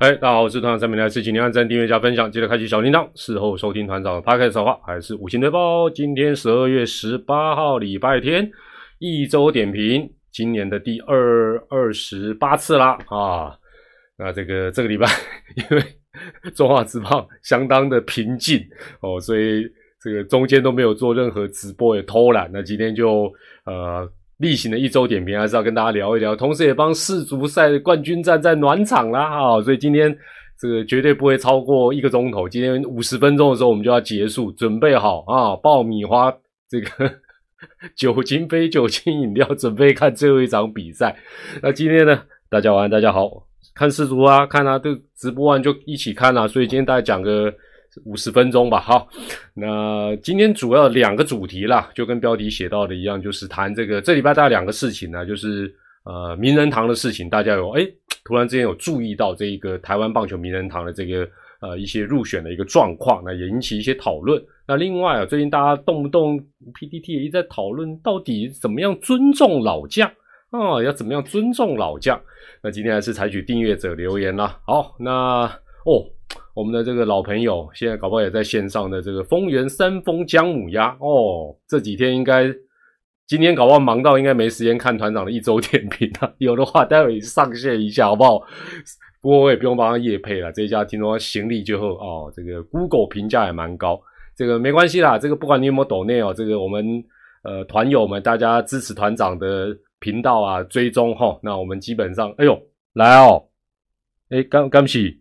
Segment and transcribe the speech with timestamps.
[0.00, 3.06] 哎，大家好，我是团长陈明来，是请您按赞、订阅、加分享，记得开启小铃铛。
[3.14, 5.90] 事后收听团长的 podcast 的话，还是五星推报。
[5.90, 8.50] 今天十二月十八号，礼拜天，
[8.98, 13.54] 一周点评，今年的第二二十八次啦啊。
[14.16, 15.06] 那这个这个礼拜，
[15.56, 15.82] 因为
[16.56, 18.58] 中华职棒相当的平静
[19.02, 19.70] 哦，所以
[20.02, 22.48] 这个中间都没有做任何直播，也偷懒。
[22.50, 23.30] 那今天就
[23.66, 29.60] 呃例行的一周点评，还是要跟大家聊一聊，同时也帮世足赛冠军战在暖场啦啊！
[29.60, 30.16] 所以今天
[30.58, 36.34] 这个绝对不会超过一个钟头，今天五十分钟的时候我们就要结束，准备好啊，爆米花
[36.70, 36.88] 这个
[37.94, 41.14] 酒精杯、酒精饮料，准备看最后一场比赛。
[41.62, 43.46] 那今天呢，大家晚安，大家好。
[43.74, 47.52] 看世足啊，看啊，都直播完就一起看啊，所以今天大家讲个
[48.04, 48.80] 五十分钟吧。
[48.80, 49.08] 好，
[49.54, 55.72] 那今天主要两个主题啦，就跟标题写到的一样，就是谈这个这礼拜大概两个事情呢，就是
[56.04, 57.86] 呃名人堂的事情，大家有哎
[58.24, 61.28] 突然之间有注意到这个台湾棒球名人堂的这个
[61.60, 64.42] 呃一些入选的一个状况，那也引起一些讨论。
[64.66, 66.38] 那另外啊，最近大家动不动
[66.74, 70.10] PPT 也一直在讨论到底怎么样尊重老将。
[70.50, 72.20] 哦，要怎么样尊重老将？
[72.60, 74.58] 那今天还是采取订阅者留言啦。
[74.66, 75.44] 好，那
[75.84, 76.04] 哦，
[76.60, 82.54] 我们的这个老朋友现在搞不好也在线上的这个丰原三丰姜母鸭哦，这几天应该
[83.26, 86.30] 今天搞不好忙到应该没时间看团长的一周点评啊。
[86.36, 88.40] 有的话待会上线一下好不好？
[89.22, 93.98] 不过我也不用帮他夜配了，这一家听说行李就后哦，这个 Google 评价也蛮高，
[94.36, 95.18] 这个没关系啦。
[95.18, 97.02] 这个不管你有没有抖内哦，这个我们
[97.42, 99.74] 呃团友们大家支持团长的。
[100.02, 102.58] 频道啊，追踪哈，那我们基本上，哎呦，
[102.94, 103.48] 来哦，
[104.30, 105.20] 哎，刚刚起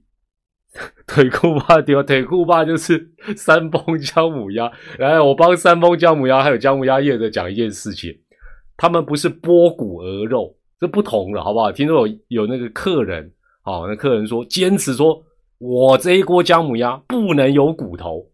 [1.08, 4.72] 腿裤吧，对腿裤吧就是三丰姜母鸭。
[4.98, 8.16] 来，我帮三丰姜母鸭还有姜母鸭业者讲一件事情，
[8.78, 11.72] 他们不是剥骨鹅肉，这不同了，好不好？
[11.72, 13.32] 听说有有那个客人，
[13.64, 15.24] 哦，那客人说坚持说，
[15.58, 18.30] 我这一锅姜母鸭不能有骨头，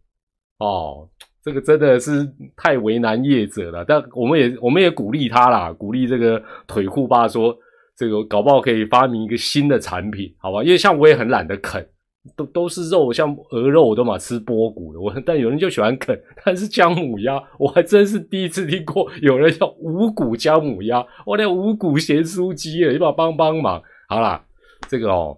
[0.60, 1.10] 哦。
[1.46, 7.56] 这个真的是太为难业者了，但我们也我们也鼓励他啦，鼓励这个腿裤爸说，
[7.96, 10.64] 这个搞不好可以发明一个新的产品，好吧？
[10.64, 11.88] 因为像我也很懒得啃，
[12.36, 24.44] 都都是肉，像鹅肉我都嘛吃波骨的，我 但有人就喜欢啃，但是姜母鸭 我还真是第一次听过有人叫五骨姜母鸭，我连无骨咸酥鸡了，你把帮帮忙，好啦，
[24.88, 25.38] 这个哦。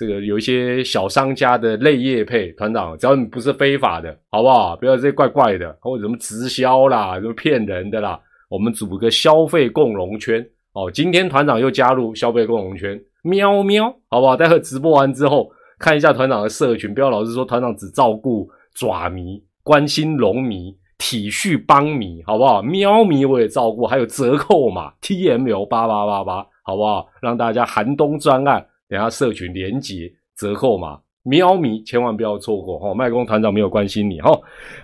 [0.00, 4.76] 这个有一些小商家的类业配团长，只要你不是非法的，好不好？
[4.76, 8.16] 不要这些怪怪的，或者什么直销啦，什么骗人的啦。
[8.48, 10.40] 我们组个消费共荣圈
[10.72, 10.88] 哦。
[10.88, 14.36] 今天团长又加入消费共荣圈，喵喵，好不好？
[14.36, 22.60] 待会直播完之后，看一下团长的社群，不要老是说团长只照顾爪迷，关心龙迷，体恤帮迷，好不好？
[22.62, 27.06] 喵迷我也照顾，还有折扣码 T M L 八八八八，好不好？
[27.22, 28.66] 让大家寒冬专案。
[28.88, 32.94] 等下社群连接折扣嘛，喵迷千万不要错过哈！
[32.94, 34.32] 麦工团长没有关心你哈。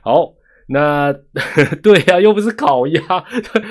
[0.02, 0.30] 好，
[0.68, 1.10] 那
[1.82, 3.00] 对呀，又不是烤鸭，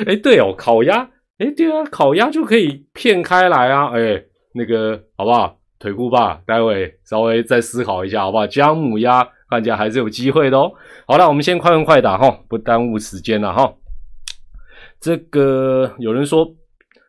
[0.08, 1.08] 哎，对哦，烤鸭，
[1.38, 4.24] 哎，对啊，烤鸭就可以片开来啊，哎，
[4.56, 5.60] 那个好不好？
[5.84, 8.48] 腿裤吧，待会稍微再思考一下好不好？
[8.48, 10.72] 姜母鸭看起来还是有机会的哦。
[11.06, 13.74] 好了，我们先快问快答哈，不耽误时间了哈。
[15.02, 16.50] 这个有人说，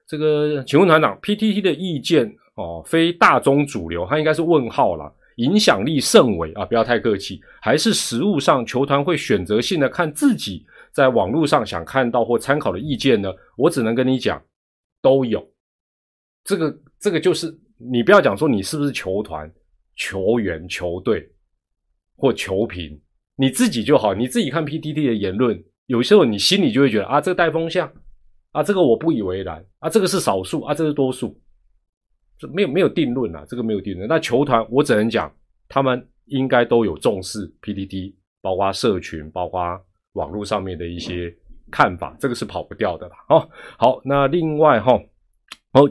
[0.09, 2.37] 这个请问团长，PTT 的意见。
[2.57, 6.65] 哦，非大中主流，它应该是问号啦，影响力甚微啊！
[6.65, 13.29] 不要太客气，还是实物上球团会选择性的看自己在网络上想看到或参考的意见呢？
[13.57, 14.41] 我只能跟你讲，
[15.03, 15.45] 都有。
[16.45, 17.53] 这个这个就是
[17.91, 19.53] 你不要讲说你是不是球团、
[19.95, 21.31] 球员、球队
[22.17, 22.99] 或球评，
[23.37, 27.93] 你自己就好，你自己看 PTT 的言论，有时候你心里就会觉得啊，这个带风向
[28.53, 31.39] 啊，这个我不以为然啊，这个是少数啊，这是多数。
[32.39, 34.09] 这没有没有定论啊，这个没有定论。
[34.09, 35.33] 那球团我只能讲，
[35.69, 39.61] 他们应该都有重视 P T T，包括社群，包括
[40.15, 41.35] 网络上面的一些
[41.71, 43.17] 看法，这个是跑不掉的啦。
[43.29, 44.93] 哦，好，那另外哈。
[44.95, 45.03] 哦，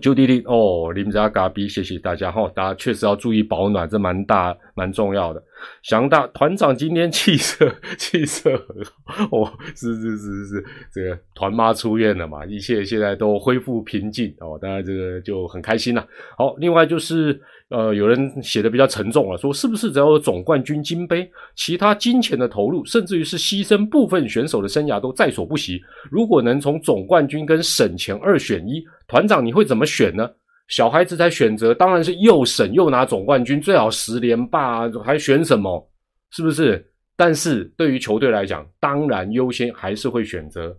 [0.01, 5.43] 九弟弟哦，林家嘎逼，谢谢大家哈，大家确实要注意保暖，这蛮大蛮重要的。
[5.81, 16.05] 祥大团长今天气色 气色很好哦，是是是是，这个团妈出院了嘛，一切现在都恢复平静哦，大家这个就很开心了。
[16.37, 17.41] 好，另外就是。
[17.69, 25.81] 呃，有人写的比较沉重了，说是不是只要有总冠军金杯，其他金钱的投入，甚至于是牺牲部分选手的生涯都在所不惜？
[26.11, 30.29] 如果能从总冠军跟省钱二选一，团长你会怎么选呢？
[30.67, 35.91] 小孩子才选择，当然是又省又拿总冠军，最好十连霸，还选什么？
[36.31, 36.85] 是不是？
[37.15, 40.75] 但是对于球队来讲，当然优先还是会选择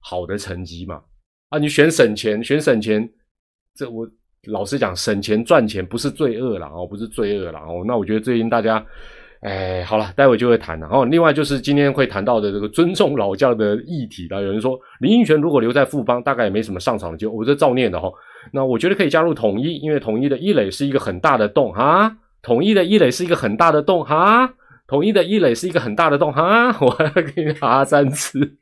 [0.00, 1.02] 好的成绩嘛。
[1.48, 3.08] 啊，你选省钱，选省钱，
[3.74, 4.08] 这我。
[4.48, 7.84] 老实讲，省钱赚钱不是罪恶了，哦，不是罪恶了，哦。
[7.86, 8.84] 那我觉得最近大家，
[9.42, 10.88] 哎，好了，待会就会谈了。
[10.90, 14.42] 哦，另外就是今天会谈到的这个尊重老将的议题了。
[14.42, 17.32] 有人说林英权如果留在富邦，大概也没什么上场的机会。
[17.32, 18.12] 我这照念的哈。
[18.50, 22.16] 那我觉得可以加入统一，因为统一的一垒是一个很大的洞哈。
[22.42, 24.54] 统一的一垒是一个很大的洞哈。
[24.88, 26.76] 统一的一垒是一个很大的洞哈。
[26.84, 28.56] 我还要给你哈三次，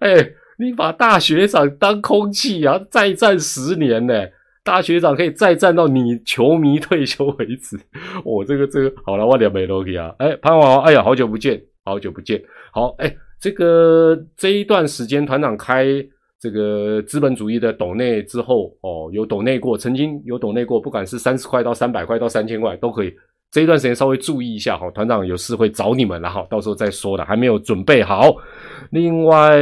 [0.00, 4.14] 哎，你把大学长当空气啊，再战十年呢。
[4.64, 7.76] 大学长可以再战到你球迷退休为止。
[8.24, 10.14] 我这个这个好了，我两没落去啊。
[10.18, 12.40] 哎，潘华，哎呀，好久不见，好久不见。
[12.70, 15.86] 好，哎，这个这一段时间团长开
[16.42, 23.14] 这个资本主义的斗内之后，哦，有斗内过，曾经有斗内过，不管是三十块到三百块到三千块都可以。
[23.52, 28.34] 这一段时间稍微注意一下哈，团长有事会找你们了哈，到时候再说的，还没有准备好。
[28.90, 29.56] 另外，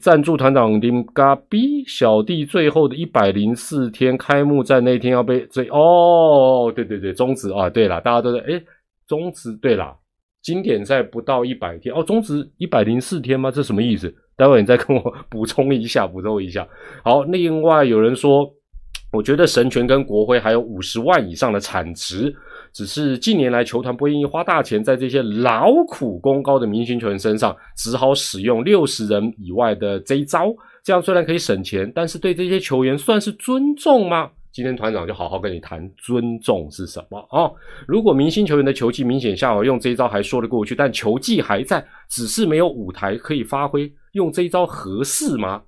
[0.00, 8.60] 赞助团长林嘎比小弟最后的一百零四天开幕战那天要被追哦，对对对，终止啊，对了，大家都在哎，
[9.06, 9.96] 终止对了，
[10.42, 13.52] 经典赛不到一百天哦，终止一百零四天吗？
[13.52, 14.12] 这什么意思？
[14.36, 16.66] 待会你再跟我补充一下，补充一下。
[17.04, 18.50] 好，另外有人说，
[19.12, 22.34] 我觉得神权跟国徽还有五十万以上的产值。
[22.72, 30.46] 只是近年来球团不愿意花大钱在这些劳苦功高的明星球员身上，只好使用六十人以外的这一招。
[30.82, 34.30] 这样虽然可以省钱，但是对这些球员算是尊重吗？
[34.52, 37.50] 今天团长就好好跟你谈尊重是什么啊？
[37.88, 45.62] 如果明星球员的球技明显下滑，用这一招还说得过去，但球技还在，只是没有舞台可以发挥，用这一招合适吗？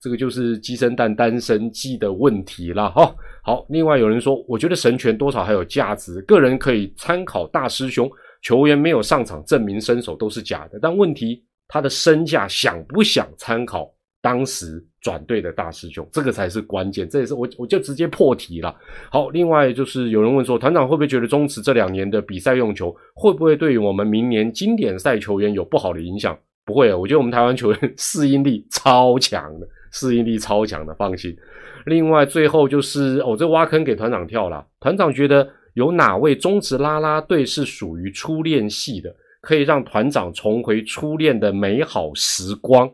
[0.00, 3.14] 这个就是鸡生蛋，蛋生鸡的问题了哈。
[3.42, 8.10] 好，另外有人说，我觉得神权多少还有价值，个人可以参考大师兄，
[8.42, 18.74] 球员没有上场证明身手都是假的，但问题他的身价想不想参考当时转队的大师兄，这个才是关键，这也是我我就直接破题了。
[19.10, 26.36] 好，另外就是有人问说，团长会不会觉得中职这两年的比赛用球会不会对于我们明年经典赛球员有不好的影响？
[26.64, 31.36] 不会，我觉得我们台湾球员 适应力超强的，适应力超强的，放心。
[31.84, 34.66] 另外，最后就是哦，这挖坑给团长跳了。
[34.80, 42.90] 团长觉得有哪位中职啦啦队是属于初恋系的，可以让团长重回初恋的美好时光？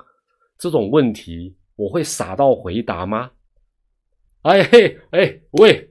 [0.62, 3.32] 这种问题我会傻到回答吗？
[4.42, 5.90] 哎嘿，哎喂，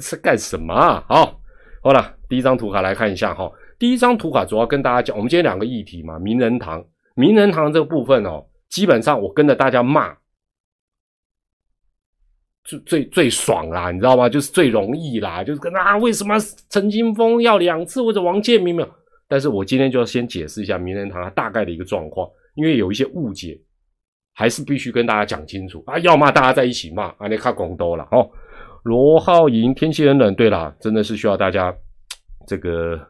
[0.00, 1.04] 是干什么啊？
[1.06, 1.38] 好，
[1.82, 3.52] 好了，第一张图卡来看一下哈。
[3.78, 6.82] 第一张图卡主要跟大家讲，我们今天两个议题嘛，名人堂，
[7.14, 10.16] 名人堂这个部分哦，基本上我跟着大家骂。
[12.64, 14.30] 最最最爽啦，你知道吗？
[14.30, 16.36] 就是最容易啦，就是跟啊，为什么
[16.70, 18.88] 陈金峰要两次或者王建民没有？
[19.28, 23.60] 但是我今天就要先解释一下名人堂它大概的一个状况，因为有一些误解，
[24.36, 25.98] 还是必须跟大家讲清楚啊。
[26.00, 28.28] 要骂大家在一起骂啊，你看广东了哦。
[28.82, 31.74] 罗浩莹，天气很冷，对啦，真的是需要大家
[32.46, 33.00] 这个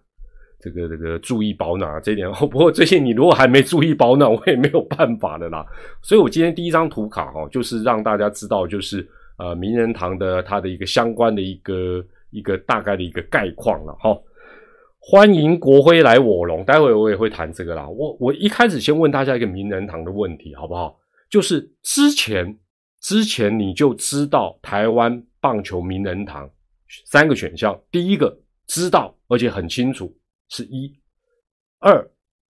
[0.60, 1.98] 这个这个注意保暖啊。
[1.98, 5.66] 这一点，哦 不过最近你如果还没注意保暖，我也没有办法的啦。
[6.00, 9.06] 所以我今天第一张图卡哈，就是让大家知道，就是。
[9.38, 14.18] 呃，名人堂的它的一个相关的一个一个大概的一个概况了哈。
[14.98, 17.86] 欢迎国徽来我龙，待会我也会谈这个啦。
[17.86, 20.96] 我我一开始先问大家一个名人堂的问题，好不好？
[21.28, 22.58] 就是之前
[23.00, 26.50] 之前你就知道台湾棒球名人堂
[27.06, 30.16] 三个选项，第一个知道而且很清楚
[30.48, 30.92] 是一，
[31.78, 32.08] 二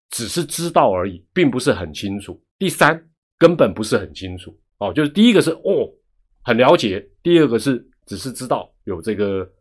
[0.09, 4.93] 只是知道而已，并不是很清楚，第三根本不是很清楚哦。
[4.93, 5.91] 就是第一个是哦。
[6.47, 9.51] 很了解，第二个是只是知道有这个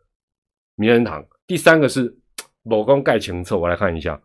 [0.74, 2.14] 名人堂，第三个是
[2.62, 4.20] 某公盖情册，我来看一下。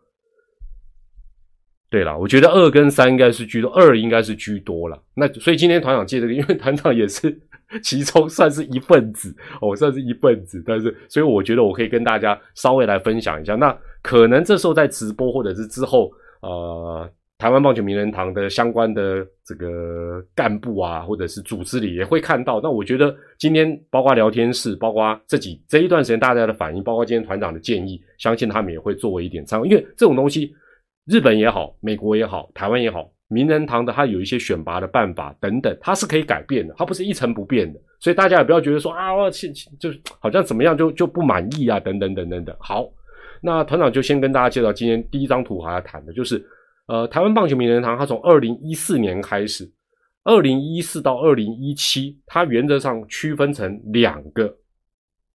[1.89, 5.01] 对了，我觉得二跟三应该是居多，二应该是居多了。
[5.15, 7.35] 那所以今天团长借这个，因为团长也是
[7.83, 13.55] 其中算是一份子，我算是一份子，但是所以我觉得我可以跟大家稍微来分享一下。
[13.55, 17.09] 那可能这时候在直播或者是之后，呃。
[17.39, 22.59] 台湾棒球名人堂的相关的这个干部啊，或者是组织里也会看到。
[22.59, 29.65] 那我觉得今天包括聊天室，包括这几这一段时间大家的反应，包括今天团长的建议，相信他们也会作为一点参考。
[29.65, 30.53] 因为这种东西，
[31.09, 37.79] 日本也好，美国也好，台湾也好，名人堂的它有一些选拔的办法等等，它是可以改变的，它不是一成不变的。
[37.99, 39.47] 所以大家也不要觉得说啊，我就
[39.79, 42.55] 就是好像怎么样就就不满意啊，等等等等等。
[42.59, 42.87] 好，
[43.41, 46.45] 那团长就先跟大家介绍今天第一张图，还要谈的就是。
[46.91, 49.71] 呃，台湾棒球名人堂，它从二零一四年开始，
[50.23, 54.51] 二零一四到二零一七，它原则上区分成两个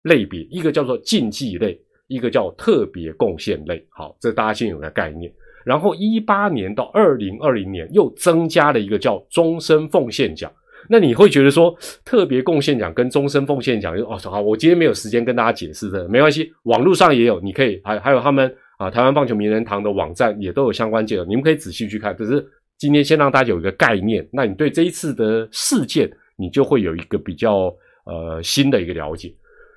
[0.03, 3.87] 类别，一个叫做竞技类，一个叫特别贡献类。
[3.91, 5.33] 好，这大家先有个概念。
[5.65, 10.51] 然后一八年到二零二零年又增加了一个叫终身奉献奖。
[10.89, 22.15] 那你会觉得说特别贡献奖跟终身奉献奖，哦，好，我今天没有时间跟大家解释的，没关系，网络上也有，你可以还还有他们啊，台湾棒球名人堂的网站也都有相关介绍，你们可以仔细去看。
[22.17, 22.45] 只是
[22.77, 29.35] 今天先让大家有一个概念，那你对这一次的事件，你就会有一个比较呃新的一个了解。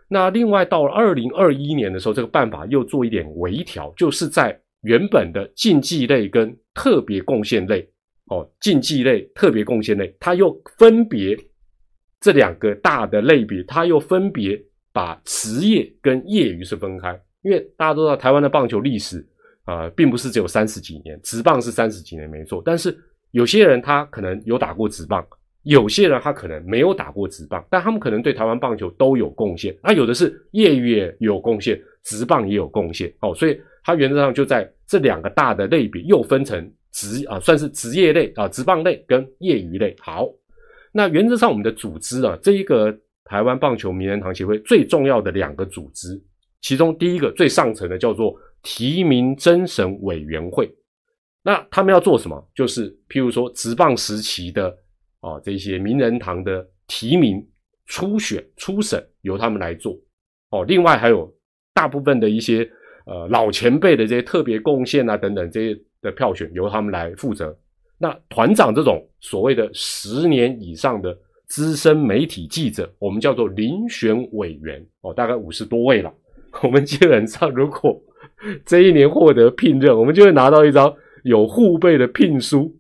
[0.10, 7.88] 那另外到了二零二一年的时候，这个办法又做一点微调，就是在原本的竞技类跟特别贡献类。
[8.30, 11.38] 哦，竞技类、特别贡献类，它又分别
[12.20, 17.18] 这两个大的类别，它又分别把职业跟业余是分开。
[17.42, 19.26] 因为大家都知道，台湾的棒球历史
[19.64, 22.62] 啊，并不是只有三十几年，职棒是三十几年没错。
[22.66, 22.94] 但是
[23.32, 25.26] 有些人他可能有打过职棒，
[25.64, 29.74] 有些人他可能没有打过职棒，但他们可能对台湾棒球都有贡献。
[29.82, 33.10] 那有的是业余也有贡献，职棒也有贡献。
[33.22, 36.72] 哦，所以它原则上就在这两个大的类别又分成。
[36.94, 39.96] 职啊，算是职业类啊，职棒类跟业余类。
[40.00, 40.28] 好，
[40.92, 42.92] 那原则上我们的组织啊，这一个
[43.24, 46.20] 台湾棒球名人堂协会最重要的两个组织，
[46.60, 50.74] 其中第一个最上层的叫做提名甄审委员会。
[51.44, 52.50] 那他们要做什么？
[52.56, 54.76] 就是譬如说职棒时期的
[55.20, 57.48] 啊这些名人堂的提名、
[57.86, 59.96] 初选、初审由他们来做。
[60.50, 61.32] 哦，另外还有
[61.76, 62.68] 大部分的一些
[63.08, 65.80] 呃老前辈的这些特别贡献啊等等这些。
[66.00, 67.58] 的票选由他们来负责。
[67.98, 76.14] 那团长这种所谓的十年以上的资深媒体记者，我们叫做遴选委员哦，大概五十多位了。
[76.62, 78.00] 我们基本上如果
[78.64, 82.78] 这一年获得聘任，我们就会拿到一张有护背的聘书，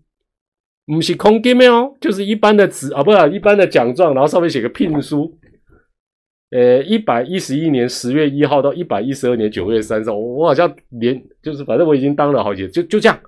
[0.86, 5.36] 不是空给没哦，就是一般的纸啊，不是一般的奖状，然后上面写个聘书。
[6.50, 13.20] 呃，一百一十一年十月一号到一百一十二年九月三十号，我好像连就是反正我已经当了好几，就就这样，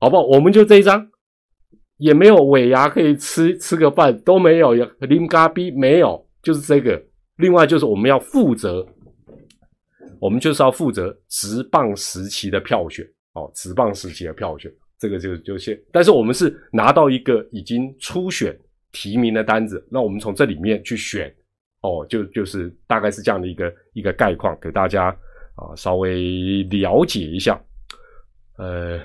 [0.00, 0.22] 好不好？
[0.22, 1.06] 我们就这一张，
[1.98, 7.02] 也没有尾牙可以吃吃个饭都没有，林咖逼没有，就是这个。
[7.36, 8.86] 另外就是我们要负责，
[10.18, 13.04] 我们就是要负责直棒时期的票选
[13.34, 15.78] 哦，直棒时期的票选，这个就就先。
[15.92, 18.58] 但是我们是拿到一个已经初选
[18.90, 21.30] 提名的单子，那我们从这里面去选。
[21.84, 25.08] 哦，就就是大概是这样的一个一个概况，给大家
[25.54, 27.60] 啊稍微了解一下。
[28.56, 28.98] 呃，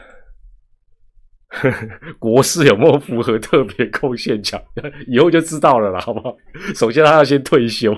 [1.50, 1.88] 呵 呵
[2.20, 4.62] 国事有没有符合特别贡献奖？
[5.08, 6.34] 以后就知道了啦，好不好？
[6.74, 7.94] 首先他要先退休。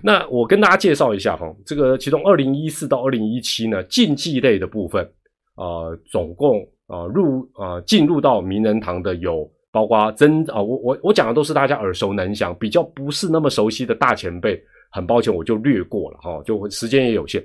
[0.00, 5.04] 那我跟大家介绍一下哈，这个其中二零一四到二零一七呢，竞技类的部分
[5.56, 9.50] 啊，总共啊入啊进入到名人堂的有。
[9.74, 14.62] 包括真啊，我我我讲的都是大家耳熟能详，比较不是那么熟悉的大前辈，
[14.92, 17.44] 很抱歉我就略过了哈，就时间也有限。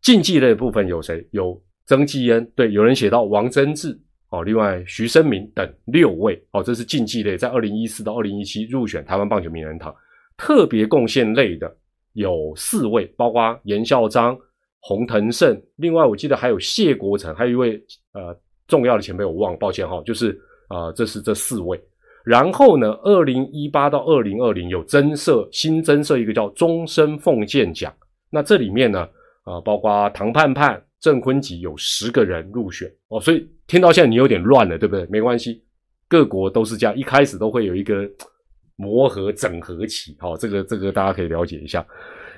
[0.00, 1.26] 竞技类部分有谁？
[1.32, 9.92] 有曾纪恩，对，有人写到王贞治哦，另外徐生明等六位哦，这是竞技类，在二零一四到二零一七入选台湾棒球名人堂。
[10.36, 11.76] 特别贡献类的
[12.12, 14.38] 有四位，包括严孝章、
[14.78, 18.32] 洪腾胜，另外我记得还有谢国成，还有一位呃
[18.68, 20.40] 重要的前辈我忘了，抱歉哈，就是。
[20.68, 21.80] 啊，这是这四位，
[22.24, 27.92] 然后呢，二零一八到二零二零有增设新增设一个叫终身奉献奖，
[28.30, 29.08] 那这里面呢，
[29.42, 35.06] 啊，包括唐盼盼、郑坤吉有十个人入选哦，所以听到现在你有点乱了，对不对？
[35.06, 35.62] 没关系，
[36.08, 38.08] 各国都是这样，一开始都会有一个
[38.76, 41.86] 磨合整合期，好，这个这个大家可以了解一下。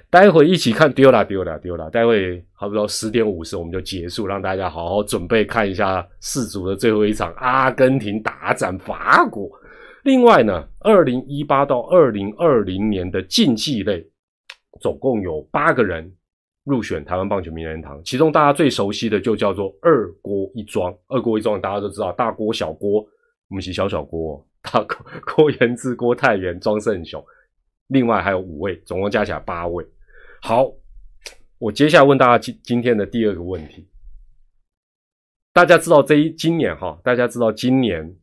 [0.09, 9.51] 待会一起看丢啦丢啦丢啦，待会差不多十点五十我们就结束，让大家好好准备看一下四组的最后一场，阿根廷大战法国。
[10.05, 14.07] 另外呢，二零一八到二零二零年的竞技类，
[14.81, 16.11] 总共有八个人
[16.65, 23.05] 入选台湾棒球名人堂，其中大家最熟悉的就叫做二锅一庄，二锅一庄大家都知道，大锅小锅，
[23.49, 24.97] 我们是小小锅，大锅
[25.35, 27.23] 郭元志、郭泰元、庄胜雄，
[27.89, 29.85] 另外还有五位，总共加起来八位。
[30.41, 30.71] 好，
[31.59, 33.89] 我接下来问大家今今天的第二个问题。
[35.53, 38.15] 大家知道这一今年哈，大家知道今年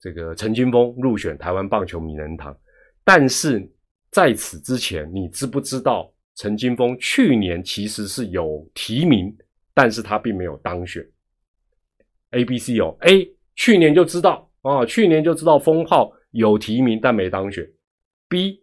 [0.00, 2.56] 这个陈金峰入选台湾棒球名人堂，
[3.04, 3.70] 但是
[4.10, 9.36] 在此之前，你知不知道陈金峰去年其实是有提名，
[9.74, 11.06] 但是他并没有当选。
[12.30, 17.70] A、B、C 有，A 去年就知道啊，去年就知道封号有提名但没当选。
[18.30, 18.61] B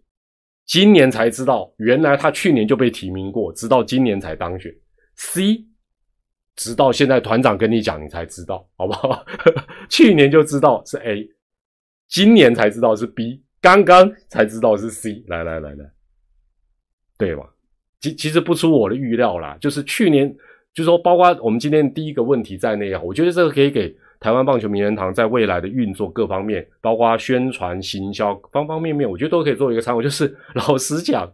[0.70, 4.72] 今年才知道，原来他去年就被提名过，直到今年才当选。
[5.16, 5.66] C，
[6.56, 9.26] 直到现在团长跟你讲，你才知道，好不好？
[9.90, 11.28] 去年就知道是 A，
[12.08, 15.24] 今年才知道是 B，刚刚才知道是 C。
[15.26, 15.92] 来来来来，
[17.18, 17.46] 对吗？
[18.00, 20.32] 其其实不出我的预料啦，就是去年，
[20.72, 30.02] 就说，包括我们今天第一个问题在内啊，我觉得这个可以给台湾棒球名人堂在未来的运作各方面，包括宣传、行销方方面面，我觉得都可以做一个参考。
[30.02, 31.32] 就是 老实讲，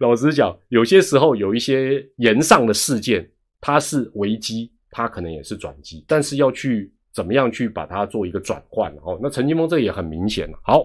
[0.00, 3.28] 老实讲，有些时候有一些言上的事件，
[3.60, 9.16] 它是危机，它可能也是转机，但是要去怎么样去把它做一个转换哦。
[9.22, 10.58] 那陈金峰这也很明显了。
[10.64, 10.84] 好，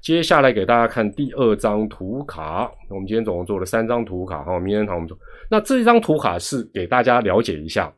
[0.00, 2.68] 接下来给大家看第二张图卡。
[2.88, 5.16] 我们今天总共做了三张图卡哈，名人堂我们做。
[5.48, 7.92] 那这张图卡是给大家了解一下。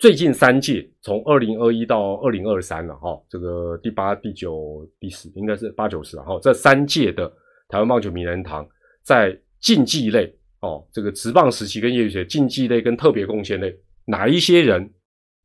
[0.00, 6.40] 最近三届，从二零二一到二零二三了哈，这个第八、第九、第十，应该是八九十了哈。
[6.42, 7.28] 这三届的
[7.68, 8.66] 台湾棒球名人堂
[9.02, 14.90] 在竞技类哦，这个职棒时期跟业余学竞技类跟特别贡献类，哪一些人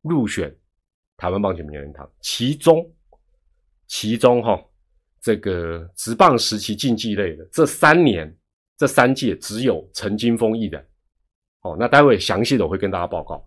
[0.00, 0.56] 入选
[1.18, 2.10] 台湾棒球名人堂？
[2.22, 2.90] 其中，
[3.86, 4.58] 其中哈，
[5.20, 8.34] 这个职棒时期竞技类的这三年，
[8.78, 10.82] 这三届只有陈金峰一人。
[11.60, 13.46] 哦，那待会详细的我会跟大家报告。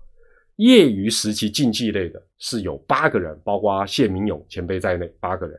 [0.60, 5.58] 业余时期竞技类的是有八个人，包括谢明勇前辈在内，八个人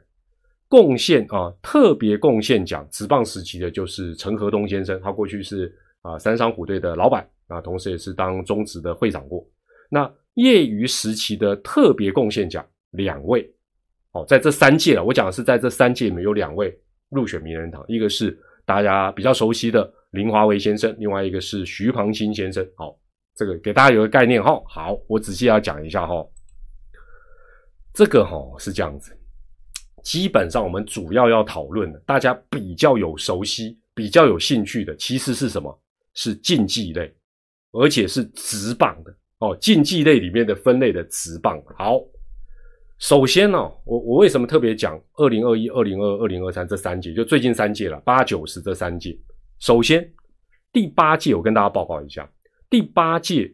[0.68, 9.42] 贡献啊，特别贡献奖，职棒时期的就是陈和东先生，他过去是啊三商虎队的老板啊，同时也是当中职的会长过。
[9.88, 13.50] 那业余时期的特别贡献奖两位，
[14.12, 16.78] 哦，在这三届了，我讲的是在这三届里面有两位
[17.08, 22.94] 入选名人堂，一个是大家比较熟悉的林华为先生，另外一个是徐庞新先生，好。
[23.40, 26.22] 这个给大家有个概念哈，好，我仔细要讲一下哈。
[27.94, 29.16] 这个哈是这样子，
[30.04, 35.74] 基本上我们主要要讨论的，大家比较有熟悉、比较有兴趣的，其实是什么？
[36.12, 37.10] 是竞技类，
[37.72, 39.56] 而且是直棒的哦。
[39.58, 41.58] 竞技类里面的分类的直棒。
[41.78, 41.98] 好，
[42.98, 47.14] 首先呢，我我为什么特别讲二零二一、二零二二、二零二三这三届？
[47.14, 49.18] 就最近三届了，八九十这三届。
[49.60, 50.06] 首先
[50.74, 52.30] 第八届，我跟大家报告一下。
[52.70, 53.52] 第八届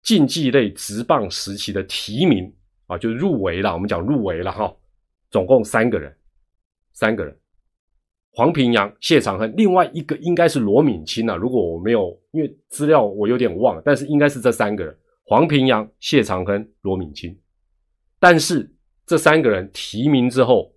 [0.00, 2.54] 竞技类职棒时期的提名
[2.86, 3.74] 啊，就入围了。
[3.74, 4.72] 我们讲入围了哈，
[5.28, 6.16] 总共三个人，
[6.92, 7.36] 三个人，
[8.30, 11.34] 黄平阳、谢长亨，另外一个应该是罗敏清啊。
[11.34, 17.36] 如果我没有，因为资料我有点忘了，但是应该是这三个人：黄平阳、谢长亨、罗敏清。
[18.20, 18.72] 但是
[19.04, 20.72] 这三个人提名之后，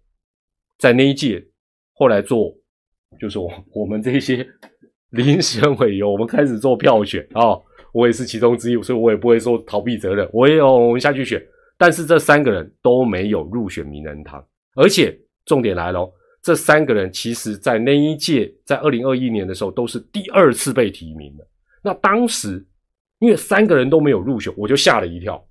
[0.79, 1.47] 在那一届
[1.93, 2.51] 后来做，
[3.19, 4.45] 就是我我们这些。
[5.11, 7.59] 遴选委由我们开始做票选啊，
[7.91, 11.45] 我也是其中之一，所以我也不会说逃避责任，我也有我们下去选。
[11.77, 14.41] 但是这三个人都没有入选名人堂，
[14.75, 16.09] 而且重点来了，
[16.41, 21.45] 这三个人其实在那一届，在二零二一年的时候都是第二次被提名的。
[21.83, 22.65] 那当时
[23.19, 25.43] 因为三个人都没有入选，我就吓了一跳，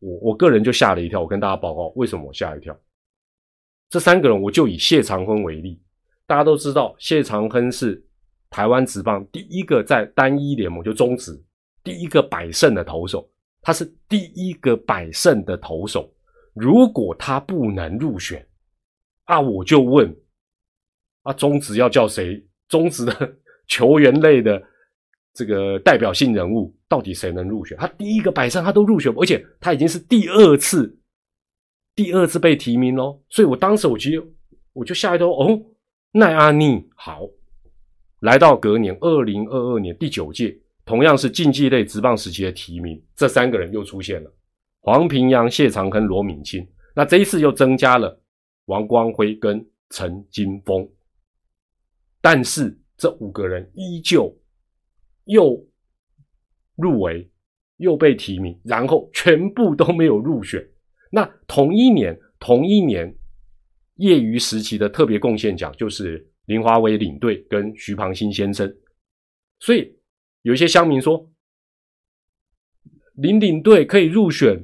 [0.00, 1.22] 我我个人就吓了一跳。
[1.22, 2.78] 我跟大家报告为什么我吓一跳。
[3.88, 5.80] 这三个人，我就以谢长亨为例，
[6.26, 8.04] 大家都知道谢长亨是。
[8.50, 11.38] 台湾职棒第一个在单一联盟就中职
[11.84, 13.28] 第一个百胜的投手，
[13.60, 16.12] 他是第一个百胜的投手。
[16.54, 18.44] 如果他不能入选，
[19.24, 20.14] 啊，我就问，
[21.22, 22.44] 啊，中职要叫谁？
[22.68, 24.60] 中职的球员类的
[25.32, 27.78] 这个代表性人物，到底谁能入选？
[27.78, 30.98] 他第一个百胜他都入选，而且他已经是第二次，
[31.94, 33.22] 第二次被提名喽。
[33.28, 34.22] 所以我当时我其实
[34.72, 35.60] 我就吓一跳，哦，
[36.12, 37.20] 奈阿尼好。
[38.20, 44.34] 来到隔年二零二二年第九届，同样是竞技类职棒时期的提名，这三个人又出现了：
[44.80, 46.66] 黄平阳、谢长亨、罗敏清。
[46.96, 48.20] 那这一次又增加了
[48.64, 50.88] 王光辉跟陈金峰，
[52.20, 54.36] 但是这五个人依旧
[55.26, 55.64] 又
[56.74, 57.30] 入围，
[57.76, 60.60] 又被提名，然后全部都没有入选。
[61.12, 63.16] 那同一年，同一年
[63.94, 66.27] 业余时期的特别贡献奖就是。
[66.48, 68.74] 林华为领队跟徐庞新先生，
[69.58, 69.94] 所以
[70.40, 71.30] 有些乡民说，
[73.16, 74.58] 林领队可以入选，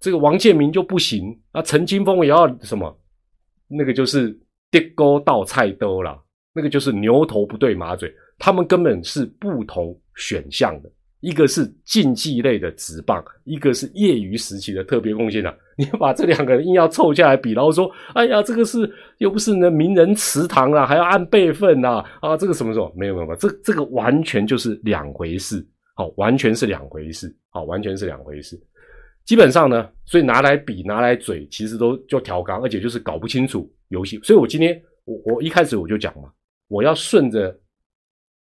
[0.00, 1.60] 这个王建民就不行啊。
[1.60, 2.98] 陈金峰也要什么？
[3.68, 4.32] 那个就是
[4.70, 10.90] 地沟倒菜兜了，那个就是牛头不对马嘴，他们根本是不同选项的。
[11.20, 15.52] 一个是竞技类的直棒，一个是业余时期的特别贡献的。
[15.78, 28.58] 你要把这两个人硬要凑下来比，然后说：“哎呀，这个是又不是呢名人祠堂啊，还要按辈分呐啊，这个什么什么没有没有，这这个完全就是两回事，好，完全是两回事，好，完全是两回事。
[29.24, 34.18] 基本上呢，所以拿来比拿来嘴，其实都就调缸，而且就是搞不清楚游戏。
[34.22, 36.30] 所以我今天我我一开始我就讲嘛，
[36.68, 37.58] 我要顺着。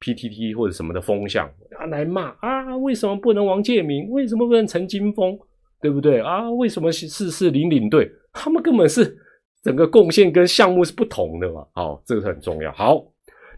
[0.01, 1.47] P.T.T 或者什么的风向
[1.79, 4.11] 啊，来骂啊，为什么不能王建民？
[4.11, 5.39] 为什么不能陈金峰？
[5.81, 6.51] 对不对啊？
[6.51, 8.11] 为什么是是领领队？
[8.33, 9.17] 他们根本是
[9.63, 11.67] 整个贡献跟项目是不同的嘛。
[11.73, 12.73] 好，这个很重要。
[12.73, 13.03] 好，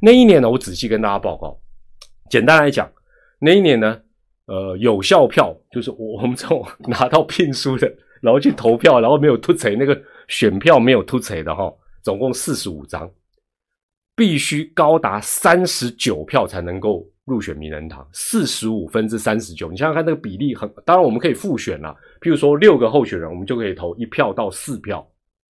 [0.01, 1.59] 那一年呢，我仔细跟大家报告。
[2.31, 2.91] 简单来讲，
[3.39, 4.01] 那一年呢，
[4.47, 13.11] 呃有效票，就是我 们从拿到聘书的，然后去投票，然后没有突锤那个选票没有突锤的哈，总共四十五张，
[14.23, 25.05] 必须高达三十九票才能够入选名人堂，四十五分之三十九，你想想看那个比例很，当然我们可以复选啦，譬如说六个候选人，我们就可以投一票到四票，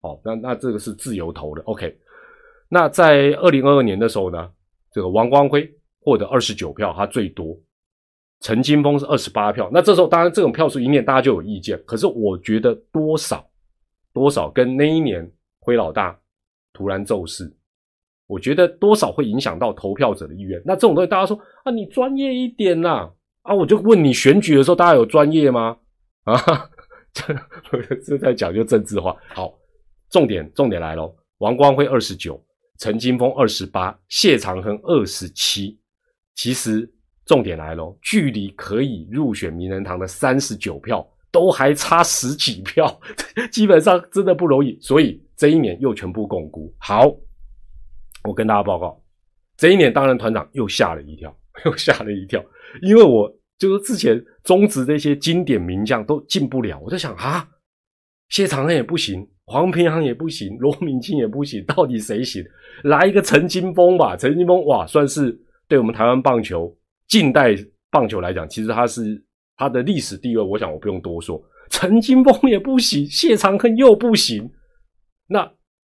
[0.03, 1.99] 哦，那那这个是自由投的，OK。
[2.69, 4.51] 那在二零二二年的时候呢，
[4.93, 5.67] 这个王光辉
[5.99, 7.59] 获得二十九票，他最多；
[8.43, 9.71] 陈金峰是二十八票。
[9.73, 11.83] 那这时候当然这种票数一念，大家就有意见。
[11.87, 13.43] 可是我觉得多少
[14.13, 15.27] 多少跟那一年
[15.59, 16.15] 辉老大
[16.75, 17.51] 突然骤逝，
[18.29, 20.63] 我觉得多少会影响到投票者的意愿。
[20.65, 23.11] 那这种东西大家说啊，你专业一点啦
[23.43, 23.53] 啊！
[23.53, 25.77] 我就问你，选举的时候大家有专业吗？
[26.23, 26.37] 啊，
[27.13, 27.35] 这
[28.07, 29.17] 这在讲究政治化。
[29.35, 29.53] 好，
[30.11, 32.41] 重点重点来喽，王光辉二十九。
[32.79, 35.77] 陈金峰二十八，谢长亨二十七。
[36.37, 36.89] 其实
[37.27, 43.01] 重点来喽，距离可以入选名人堂的三十九票，都还差十几票，
[43.51, 44.79] 基本上真的不容易。
[44.81, 46.73] 所以这一年又全部巩固。
[46.79, 47.13] 好，
[48.25, 49.03] 我跟大家报告，
[49.57, 52.45] 这一年当然团长又吓了一跳， 又吓了一跳，
[52.83, 57.49] 因为我就是之前中职这些经典名将都进不了，我在想啊，
[58.29, 59.27] 谢长亨也不行。
[59.51, 62.45] 黄平洋也不行，罗敏清也不行，到底谁行？
[62.85, 64.15] 来一个陈金峰吧！
[64.15, 65.35] 陈金峰哇，算是
[65.67, 66.77] 对我们台湾棒球
[67.07, 67.57] 近代
[67.91, 69.25] 棒球来讲，其实他是
[69.57, 71.43] 他的历史地位，我想我不用多说。
[71.71, 74.51] 陈金峰也不行，谢长亨又不行。
[75.27, 75.51] 那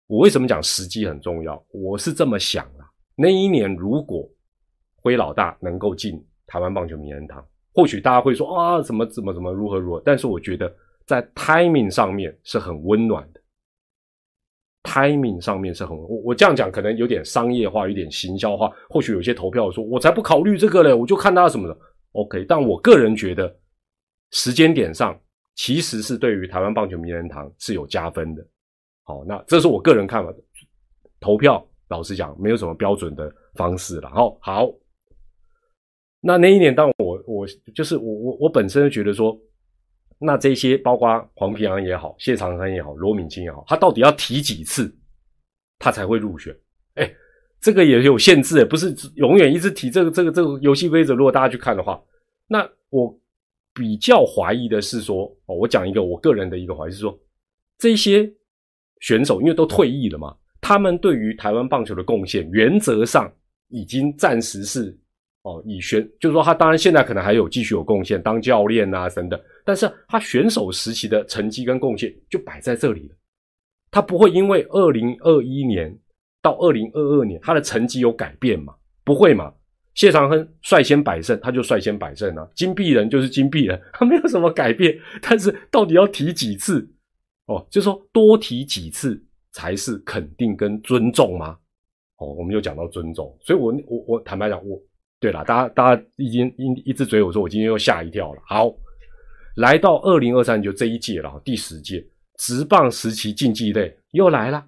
[0.07, 1.63] 我为什么讲时机很重要？
[1.71, 2.83] 我是这么想的：
[3.15, 4.29] 那一年如果
[4.97, 10.01] 辉老大能够进台湾棒球名人堂，或许大家会说啊，怎么怎么怎么如何如何。
[10.05, 10.71] 但是我觉得
[11.05, 13.41] 在 timing 上面是很温暖的。
[14.83, 18.71] timing 上面是很我我这样讲可能有点商业化，有点行销化。
[18.87, 21.75] 或许有些投票说，我才不考虑这个嘞，我就看他什么的。
[22.11, 23.53] OK，但我个人觉得
[24.31, 25.19] 时间点上
[25.55, 28.47] 其实是对于台湾棒球名人堂是有加分的。
[29.05, 30.33] 好，那这是我个人看法。
[31.21, 34.09] 投票老实讲没有什么标准的方式了。
[34.09, 34.69] 好，好，
[36.19, 39.39] 那那一年当我我就是我我我本身觉得说。
[40.17, 44.89] 那这些包括黄平阳也好，谢长亨也好，罗敏清也好，他到底要提几次，
[45.77, 46.57] 他才会入选？
[46.93, 47.13] 哎，
[47.59, 51.13] 这个也有限制，不是永远一直提这个这个这个游戏规则。
[51.13, 52.01] 如果大家去看的话，
[52.47, 53.13] 那我
[53.73, 57.19] 比较怀疑的是说，哦，我讲一个我个人的一个怀疑是说，
[57.77, 58.33] 这些
[59.05, 63.31] 选手因为都退役了嘛，他们对于台湾棒球的贡献，原则上
[63.69, 64.97] 已经暂时是。
[65.43, 69.39] 哦，以选就是说，他当然现在可能还有继续有贡献，当教练啊等等。
[69.63, 73.15] 但是他选手时期的成绩跟贡献就摆在这里了，
[73.91, 75.95] 他不会因为二零二一年
[76.41, 78.73] 到二零二二年他的成绩有改变嘛？
[79.03, 79.53] 不会嘛？
[79.93, 82.49] 谢长亨率先百胜，他就率先百胜啊。
[82.55, 84.97] 金币人就是金币人，他没有什么改变。
[85.21, 86.89] 但是到底要提几次？
[87.45, 91.57] 哦，就说多提几次才是肯定跟尊重吗？
[92.17, 94.81] 哦，我们又讲到尊重，所以我我我坦白讲我。
[95.17, 98.41] 对了，大家大家已经一一直追我说，我今天又吓一跳了。
[98.45, 98.71] 好，
[99.55, 102.05] 来到二零二三就这一届了，第十届
[102.37, 104.67] 直棒时期竞技类又来了，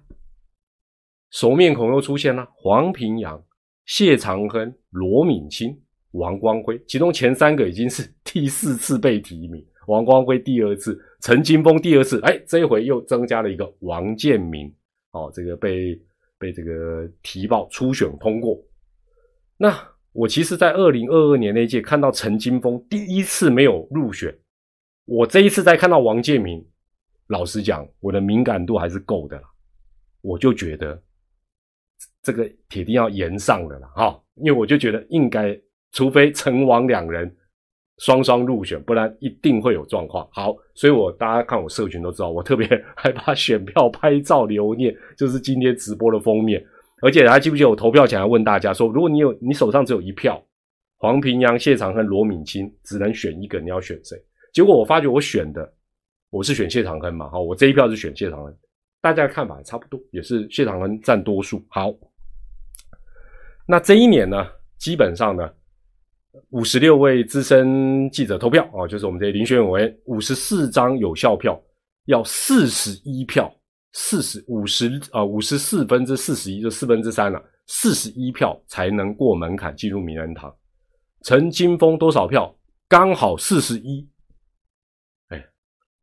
[1.30, 3.40] 熟面孔又出现了，黄平阳、
[3.84, 5.78] 谢长亨、罗敏清、
[6.12, 14.72] 王光辉，其中前三个已经是 第四次被提名，王光辉第二次，陈金峰第二次，哎，这一回又增加了一个王建民，
[15.10, 16.00] 哦，这个被
[16.38, 18.58] 被这个提报初选通过，
[19.58, 19.76] 那。
[20.12, 24.36] 我其实，在二零二二年那届看到陈金峰第一次没有入选，
[25.04, 26.66] 我这一次再看到王建民，
[27.28, 29.48] 老实讲，我的敏感度还是够的啦。
[30.22, 31.00] 我就觉得
[32.20, 35.56] 这个铁定要延上的了哈，因为我就觉得应该，
[35.92, 37.32] 除非陈王两人
[37.98, 40.28] 双双入选，不然一定会有状况。
[40.32, 46.64] 好，所以我大家看我社群都知道，我特别 害怕选票拍照留念，就是今天直播的封面。
[47.00, 50.42] 而且还记不记得我投票前还问大家说，如果你有你手上只有一票，
[50.96, 54.16] 黄平阳、谢长亨、罗敏清，只能选一个，你要选谁？
[54.52, 55.72] 结果我发觉我选的
[56.30, 58.52] 我是选谢长亨嘛，好，我这一票是选谢长亨，
[59.00, 61.64] 大家的看法也差不多，也是谢长亨占多数。
[61.68, 61.94] 好，
[63.66, 65.48] 那这一年呢，基本上呢，
[66.50, 71.60] 五十六位资深记者投票啊，就是我们这些遴选委员，五十四张有效票，
[72.06, 73.52] 要四十一票。
[73.92, 77.42] 四十五十啊，五十四分之四十一，就四分之三了。
[77.66, 80.54] 四十一票才能过门槛进入名人堂。
[81.22, 82.54] 陈金峰多少票？
[82.86, 84.06] 刚好四十一。
[85.28, 85.42] 哎，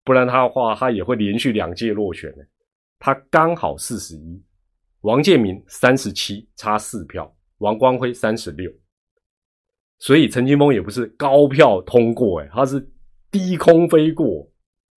[0.03, 2.43] 不然他的话，他也会连续两届落选呢。
[2.97, 4.43] 他刚好四十一。
[5.01, 7.33] 王建民三十七，差四票。
[7.59, 8.69] 王光辉三十六。
[10.05, 12.79] 所以陈金峰也不是高票通过，哎，他是
[13.31, 14.47] 低空飞过，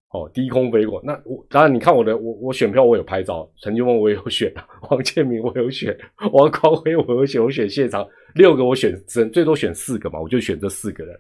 [0.10, 1.00] 哦，低空飞过。
[1.04, 4.52] 那我当然你看我的，我我选票我有拍照，陈金峰我有选，
[4.90, 5.96] 王建民我有选，
[6.32, 11.16] 王光辉我有选，我选现场六个我选，只最多选四个嘛，我就选这四个人。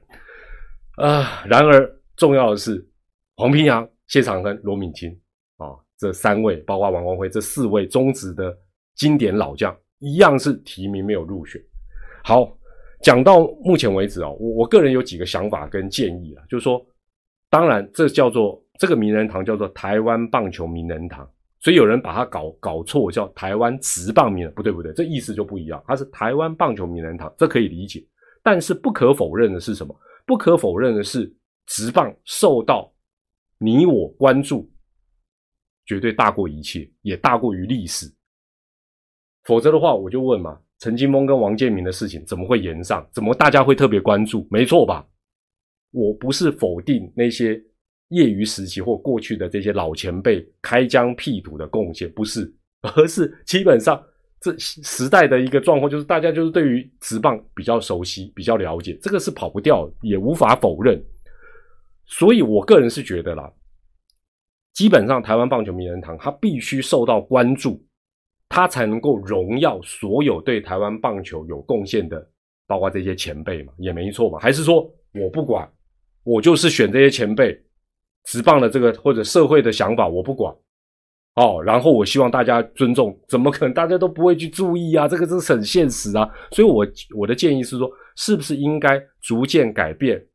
[0.95, 2.83] 啊，然而重要的是
[3.35, 5.11] 黄平阳、谢长亨、罗敏清
[5.57, 8.51] 啊，这三位包括王光辉这四位中职的
[8.95, 11.61] 经典老将，一样是提名没有入选。
[12.23, 12.51] 好。
[13.05, 16.83] 讲到目前为止哦，我我个人有几个想法跟建议啊，就是说，
[17.51, 21.23] 当然这叫做这个名人堂叫做台湾棒球名人堂，
[21.59, 28.03] 所以有人把它搞搞错叫台湾职棒名人，不对不对，这意思就不一样，它是台湾棒球名人堂，这可以理解。
[28.41, 29.95] 但是不可否认的是什么？
[30.25, 31.31] 不可否认的是，
[31.67, 32.91] 职棒受到
[33.59, 34.67] 你我关注，
[35.85, 38.11] 绝对大过一切，也大过于历史。
[39.43, 40.59] 否则的话，我就问嘛。
[40.79, 43.07] 陈金峰跟王建民的事情怎么会延上？
[43.11, 44.45] 怎么大家会特别关注？
[44.51, 45.07] 没错吧？
[45.91, 47.59] 我不是否定那些
[48.09, 54.03] 业余时期或过去的这些老前辈开疆辟土的贡献，不是，而是基本上
[54.41, 61.01] 这时代的一个状况，就是大家就是对于职棒比较熟悉、比较了解，这个是跑不掉，也无法否认。
[62.05, 63.49] 所以我个人是觉得啦，
[64.73, 67.81] 基本上台湾棒球名人堂，它必须受到关注。
[68.55, 72.25] 他才能够荣耀所有对台湾棒球有贡献的，
[72.65, 74.39] 包括这些前辈嘛，也没错嘛。
[74.39, 75.69] 还是说我不管，
[76.23, 77.61] 我就是选这些前辈，
[78.23, 80.55] 职棒的这个或者社会的想法我不管，
[81.35, 85.05] 哦，然后我希望大家尊重，怎么可能大家都不会去注意啊？
[85.05, 86.25] 这个这是很现实啊。
[86.51, 86.87] 所以，我
[87.17, 90.25] 我的建议是说，是不是应该逐渐改变，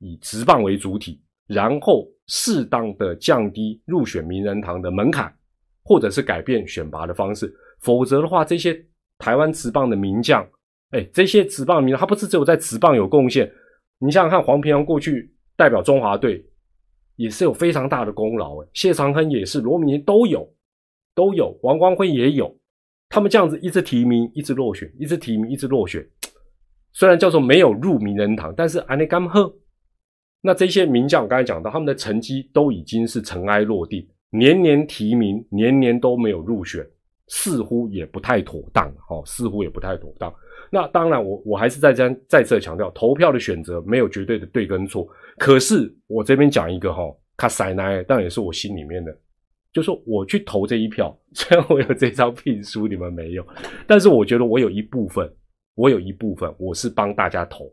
[0.00, 5.34] 以职棒为主体，然后适当的降低入选名人堂的门槛。
[5.88, 8.78] 或者是改变选拔的方式，否则的话，这些
[9.16, 10.46] 台湾职棒的名将，
[10.90, 13.50] 哎，这些职棒名，他不是只有在职棒有贡献。
[13.98, 16.44] 你想想看，黄平阳过去代表中华队，
[17.16, 18.62] 也是有非常大的功劳。
[18.62, 20.46] 哎，谢长亨也是，罗明都有，
[21.14, 22.54] 都有，王光辉也有。
[23.08, 26.06] 他们这样子一直提名，一直落选，一直提名，一直落选。
[26.92, 29.50] 虽然叫做没有入名人堂，但是安内甘赫，
[30.42, 34.06] 那这些名将，我刚才讲到，他们的成绩都已经是尘埃落定。
[34.30, 36.86] 年年提名，年年都没有入选，
[37.28, 40.32] 似乎也不太妥当哦，似乎也不太妥当。
[40.70, 45.08] 那当然，我我还是再再再次强调，投票的选择没有绝对的对跟错。
[45.38, 47.02] 可是我这边讲一个哈，
[47.36, 49.16] 卡塞奈，但也是我心里面的，
[49.72, 53.46] 就说我去投这一票， 虽然我有这张聘书，你们没有，
[53.86, 55.26] 但是我觉得我有一部分，
[55.74, 57.70] 我有一部分我是帮大家投。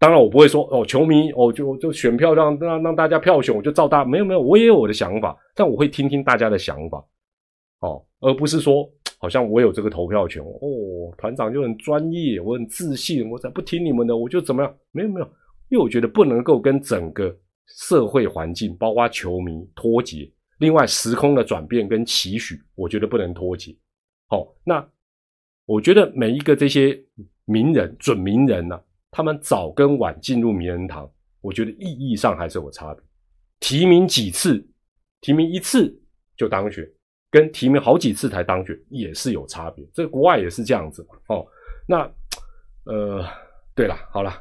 [0.00, 4.02] 当然，我不会说哦，球迷哦，就就选票让让让大家票选，我就照大。
[4.02, 7.04] 没有没有，我也有我的想法，但我会听听大家的想法，
[7.80, 11.14] 哦，而不是说好像我有这个投票权哦。
[11.18, 14.74] 团长就很专业，我很自信，我才不听你们的，我就怎么样？
[14.90, 15.26] 没有没有，
[15.68, 17.36] 因为我觉得不能够跟整个
[17.66, 20.26] 社会环境，包括球迷脱节。
[20.60, 23.76] 另外，时空的转变跟期许，我觉得不能脱节。
[24.28, 24.82] 好，那
[25.66, 26.98] 我觉得每一个这些
[27.44, 28.80] 名人、准名人呢？
[29.10, 33.02] 他们早跟晚进入名人堂，我觉得意义上还是有差别。
[33.58, 34.64] 提名几次，
[35.20, 35.92] 提名一次
[36.36, 36.88] 就当选，
[37.30, 39.84] 跟提名好几次才当选也是有差别。
[39.92, 41.16] 这个国外也是这样子嘛？
[41.28, 41.46] 哦，
[41.86, 42.10] 那
[42.84, 43.24] 呃，
[43.74, 44.32] 对了，好了，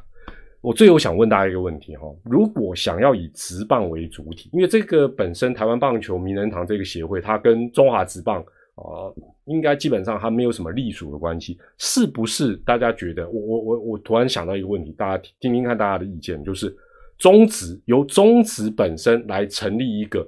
[0.61, 8.43] 我最后想问大家一个问题哈：如果想要以职棒为主体，因为这个本身台湾棒球名人堂这个协会，它跟中华职棒。
[8.79, 9.11] 啊，
[9.45, 12.55] 应该基本上它没有什么隶属的关系，是不是？
[12.57, 16.75] 大家觉得，我我我我突然想到一个问题，大家听听看大家的意见，就是
[17.17, 20.27] 中职由中职本身来成立一个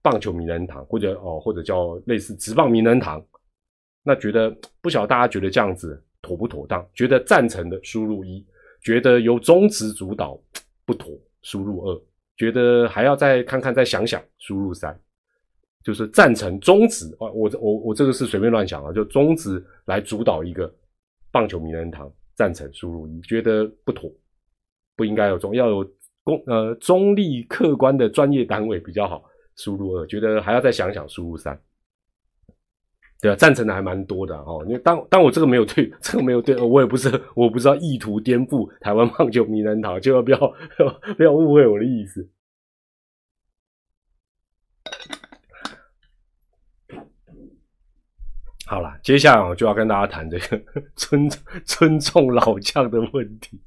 [0.00, 3.24] 棒球名人堂，或者哦，或者叫类似职棒名人堂，
[4.04, 6.86] 那觉得不晓得大家觉得这样子妥不妥当？
[6.94, 8.44] 觉得赞成的输入一，
[8.82, 10.40] 觉得由中职主导
[10.84, 12.02] 不妥，输入二，
[12.36, 14.96] 觉得还要再看看再想想，输入三。
[15.84, 20.72] 就是赞成中止啊，我我我这个是随便乱想啊，就中止来主导一个
[21.30, 24.10] 棒球名人堂，赞成输入一，觉得不妥，
[24.96, 25.90] 不应该有中，要有
[26.22, 29.24] 公呃中立客观的专业单位比较好，
[29.56, 31.60] 输入二，觉得还要再想想，输入三，
[33.20, 40.38] 对啊，赞成的还蛮多的哦，因为当当我这个没有对，这个没有对，我也不是我不知道意图颠覆台湾棒球名人堂，千万不要
[41.16, 42.28] 不要误会我的意思。
[48.72, 50.58] 好了，接下来我就要跟大家谈这个
[50.96, 51.28] 尊
[51.66, 53.60] 尊重老将的问题。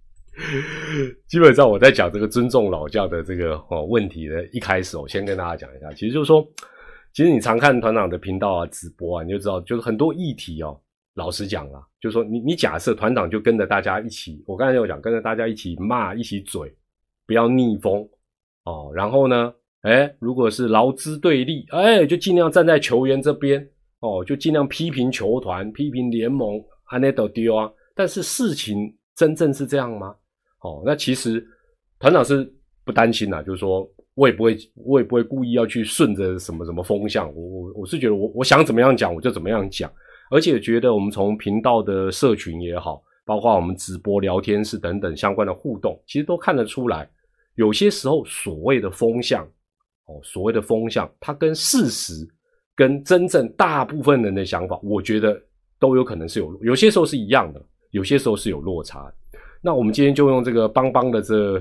[1.27, 6.43] 基本上我在讲这个尊重老将的这个哦问题的一开始，我先跟大家讲一下，其实就是说，
[7.13, 10.75] 其实你常看团长的频道啊、直播啊，你就知道，就是很多议题哦，
[11.13, 16.75] 老实讲啦，就是说你你假设团长就跟着大家一起，我刚才有讲，跟着大家一起骂，一起嘴，
[17.27, 18.09] 不要逆风
[18.63, 18.91] 哦。
[18.91, 27.71] 然后呢，哎，如果是劳资对立，哎，就尽量站在球员这边哦，就尽量批评球团、批评联盟，安内都丢啊。
[27.95, 30.15] 但是事情真正是这样吗？
[30.61, 31.45] 哦，那其实
[31.99, 32.51] 团长是
[32.83, 39.91] 不担心呐，就是说我也不会，我也不会故意要去顺着什么什么风向，我我我是觉得我我想怎么样讲我就怎么样讲。
[40.31, 47.07] 而且觉得我们从频道的社群也好，包括我们直播聊天室等等相关的互动，其实都看得出来，
[47.55, 49.45] 有些时候所谓的风向，
[50.05, 52.27] 哦，所谓的风向，它跟事实、
[52.75, 55.41] 跟真正大部分人的想法，我觉得
[55.79, 57.61] 都有可能是有，有些时候是一样的，
[57.91, 59.11] 有些时候是有落差。
[59.61, 61.57] 那我们今天就用这个邦邦的这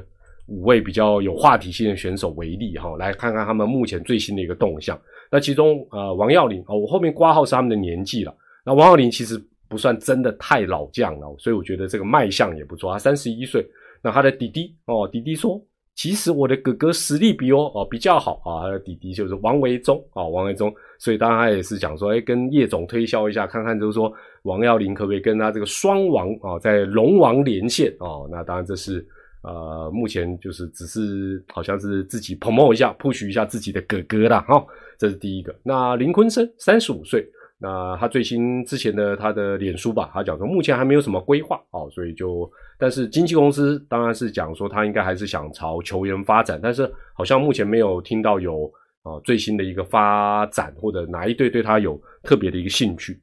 [0.47, 5.01] 五位比较有话题性的选手为例，哈，来看看他们目前最新的一个动向。
[5.31, 8.37] 那其中，呃，王耀林，哦，我后面挂号是他们的年纪了。
[8.65, 12.93] 那王耀林其实不算真的太老将了，所以我觉得这个卖相也不错。
[12.93, 13.67] 他三十一岁，
[14.03, 15.59] 那他的弟弟哦，弟弟说，
[15.95, 18.63] 其实我的哥哥实力比我哦比较好啊。
[18.63, 28.29] 他的弟弟就是王维忠啊，王维忠，所以当然他也是讲说，哎，跟叶总推销一下，看看就是说王耀林可不可以跟他这个双王啊，在龙王连线哦。
[28.31, 29.07] 那当然这是
[29.43, 34.41] 呃，目前就是只是好像是自己 promo 一下，push 一下自己的哥哥啦。
[34.49, 34.65] 哈。
[34.97, 35.55] 这是第一个。
[35.63, 37.29] 那林坤生三十五岁。
[37.61, 48.71] 那他最新之前的他的脸书吧，他讲说目前还没有什么规划哦，所以就但是经纪公司当然是讲说他应该还是想朝球员发展，但是好像目前没有听到有
[49.03, 53.19] 啊最新的一个发展或者哪一队对他有特别的一个兴趣。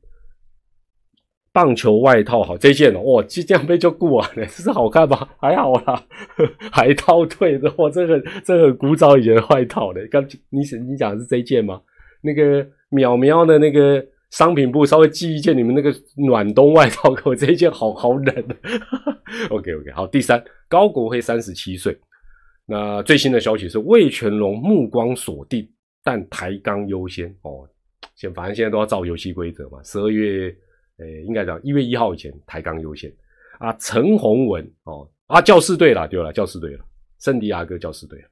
[1.53, 5.29] 棒球外套好这件哦，哇，这样被就过了， 这是好看吧？
[5.39, 6.03] 还好啦，
[6.71, 11.81] 海盗队的哇，这很这很古早以前的外套的，刚你你讲的是这件吗？
[12.23, 14.03] 那个淼淼的那个。
[14.31, 18.35] 商品部稍微寄一件你们那个暖冬外套给我，这一件好好冷。
[19.51, 21.97] OK OK，好，第三，高国辉三十七岁。
[22.65, 25.69] 那最新的消息是魏全龙目光锁定，
[26.03, 27.67] 但抬杠优先哦。
[28.15, 29.83] 现反正现在都要照游戏规则嘛。
[29.83, 30.47] 十二月，
[30.99, 33.11] 诶，应该讲一月一号以前抬杠优先
[33.59, 33.73] 啊。
[33.73, 36.85] 陈宏文哦啊，教师队了，对了，教师队了，
[37.19, 38.25] 圣地亚哥教师队了。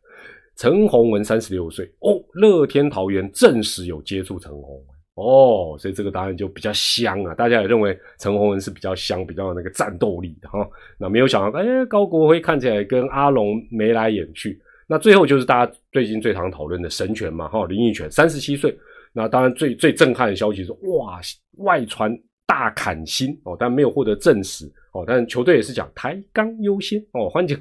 [0.56, 4.99] 陈宏文三十六岁哦，乐天桃园证实有接触陈宏文。
[5.20, 7.36] 哦，所以这个答案就比较香啊！
[7.36, 10.68] 大家也认为陈宏文是比较香、比较有那个战斗力的哈。
[10.98, 14.60] 那没有想到，哎，高国辉看起来跟阿龙眉来眼去。
[14.88, 18.76] 那最后就是大家最近最常讨论的神拳嘛，哈，林奕泉三十七岁。
[19.12, 21.20] 那当然最最震撼的消息是，哇，
[21.58, 22.18] 外传。
[22.50, 25.04] 大砍薪哦，但没有获得证实哦。
[25.06, 27.56] 但球队也是讲抬杠优先哦，欢迎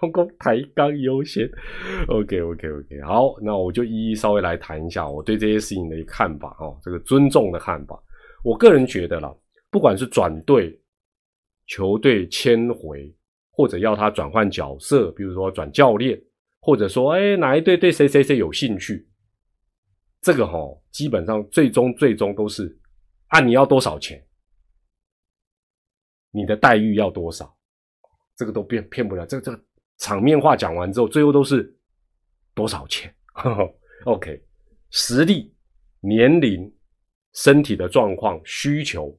[0.00, 1.48] 龙工抬杠优先。
[2.10, 7.96] OK OK OK，好，那我就一一稍微来谈一下我对这些事情的一个看法哦，这个尊重的看法。
[8.42, 9.32] 我个人觉得啦，
[9.70, 10.76] 不管是转队、
[11.68, 13.14] 球队迁回，
[13.52, 16.20] 或者要他转换角色，比如说转教练，
[16.60, 19.06] 或者说哎哪一队对谁谁谁有兴趣，
[20.20, 20.58] 这个哈，
[20.90, 22.76] 基本上最终最终都是
[23.28, 24.20] 按你要多少钱。
[26.32, 27.56] 你的待遇要多少？
[28.34, 29.24] 这个都骗骗不了。
[29.26, 29.64] 这个这个
[29.98, 31.72] 场面话讲完之后，最后都是
[32.54, 33.74] 多少钱呵呵
[34.06, 34.42] ？OK，
[34.90, 35.54] 实力、
[36.00, 36.74] 年龄、
[37.34, 39.16] 身体的状况、需求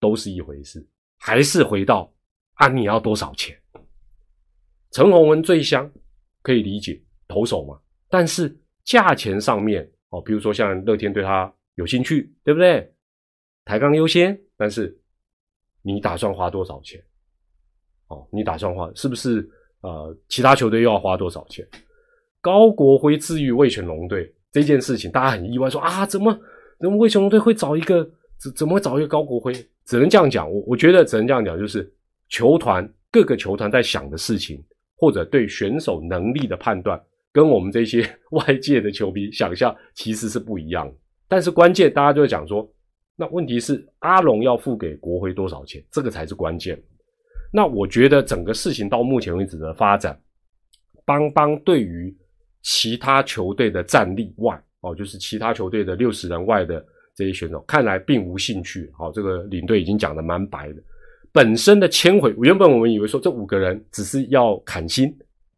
[0.00, 0.84] 都是一回事，
[1.18, 2.12] 还是回到
[2.54, 2.66] 啊？
[2.66, 3.56] 你要多少钱？
[4.90, 5.88] 陈宏文最香，
[6.40, 7.78] 可以理解投手嘛？
[8.08, 12.92] 但是价钱上面哦，比如说像乐天对他有兴趣，对不对？
[13.66, 14.98] 抬杠优先，但是。
[15.84, 16.98] 你打算花多少钱？
[18.08, 19.48] 哦，你打算花是不是？
[19.82, 21.62] 呃，其他球队又要花多少钱？
[22.40, 26.34] 高国辉治愈魏全龙队这件事情，大家很意外，说啊，怎么
[26.80, 28.02] 怎么魏全龙队会找一个
[28.38, 29.52] 怎怎么会找一个高国辉？
[29.84, 31.92] 只能这样讲，我我觉得只能这样讲，就是
[32.30, 34.64] 球团各个球团在想的事情，
[34.96, 36.98] 或者对选手能力的判断，
[37.30, 40.90] 跟我们这些 外界的球迷想象其实是不一样。
[41.28, 42.66] 但是关键，大家就会讲说。
[43.16, 45.82] 那问题是阿龙要付给国辉多少钱？
[45.90, 46.76] 这个才是关键。
[47.52, 50.20] 那我觉得整个事情到目前为止的发展，
[51.04, 52.12] 邦邦对于
[52.62, 56.84] 其他球队的战力外，哦，就是其他球队的六十人外的
[57.14, 58.90] 这些选手，看来并无兴趣。
[58.98, 60.82] 好，这个领队已经讲的蛮白的。
[61.30, 65.16] 本身的签回，原本我们以为说这五个人只是要砍薪，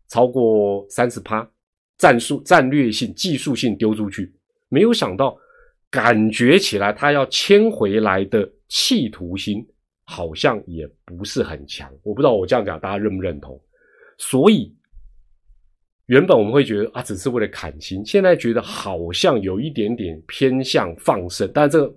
[0.09, 1.48] 超过三十趴，
[1.96, 4.30] 战术、战略性、技术性丢出去，
[4.68, 5.34] 没有想到。
[5.97, 9.66] 感觉起来，他要迁回来的企图心
[10.05, 11.90] 好像也不是很强。
[12.03, 13.59] 我不知道我这样讲大家认不认同。
[14.18, 14.70] 所以
[16.05, 21.51] 原本我们会觉得啊，只是为了砍薪，现在觉得好像有一点点偏向放生。
[21.55, 21.94] 但这个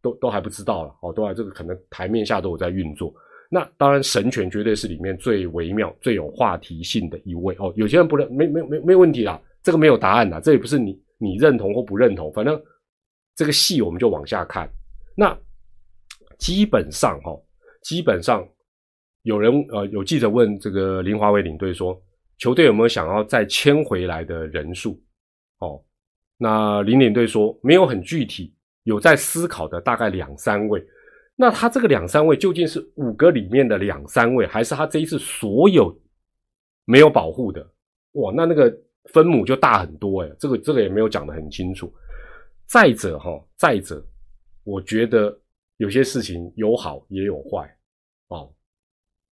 [0.00, 3.12] 都都还不知道了哦，都还这个可能台面下都有在运作。
[3.50, 7.72] 那当然，神权绝对是里面最微妙、最有话题性的一位哦。
[7.74, 12.54] 有些人不认，没没没没问题啦，这个没有答案啦，这也不是你你认同或不认同，反正
[13.36, 14.70] 这个戏我们就往下看。
[15.16, 15.36] 那
[16.38, 17.32] 基本上哈，
[17.82, 18.46] 基本上
[19.22, 22.00] 有人呃有记者问这个林华伟领队说，
[22.38, 24.98] 球队有没有想要再签回来的人数？
[25.58, 25.82] 哦，
[26.38, 28.54] 那林领队说没有很具体，
[28.84, 30.82] 有在思考的大概两三位。
[31.36, 35.94] 那他这个两三位究竟是五个里面的两三位，还是他这一次所有
[36.84, 37.66] 没有保护的？
[38.12, 38.74] 哇，那那个
[39.12, 41.92] 分母就大很多哎，这个这个也没有讲得很清楚。
[42.70, 44.00] 再者哈，再者，
[44.62, 45.36] 我觉得
[45.78, 47.68] 有些事情有好也有坏
[48.28, 48.54] 哦。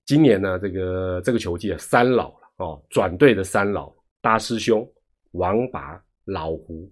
[0.05, 4.89] 今年呢，这个这个球季三老了哦，转队的三老大师兄
[5.33, 6.91] 王拔、老胡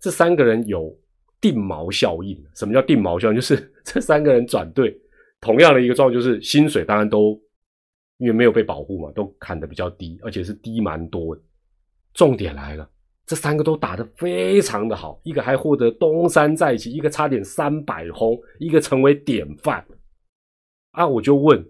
[0.00, 0.96] 这三个人有。
[1.42, 3.34] 定毛效应，什么叫定毛效应？
[3.34, 4.96] 就是这三个人转队，
[5.40, 7.32] 同样的一个状况，就是薪水当然都
[8.18, 11.42] 因为没有被保护嘛，都砍的比较低，而且是低蛮多的。
[12.14, 12.88] 重点来了，
[13.32, 19.82] 这三个都打得非常的好，一个还获得东山再起，一个差点三百轰，一个成为典范。
[20.90, 21.64] 啊，我就问，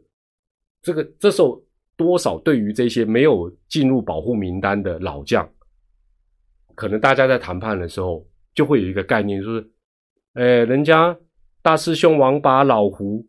[0.83, 1.63] 这个这时候
[1.97, 5.49] 多少对于这些没有进入保护名单的老将，
[6.75, 8.27] 可能大家在谈判的时候。
[8.55, 9.71] 就会有一个概念，就是，
[10.35, 11.19] 哎，人家
[11.63, 13.27] 大师兄王八老胡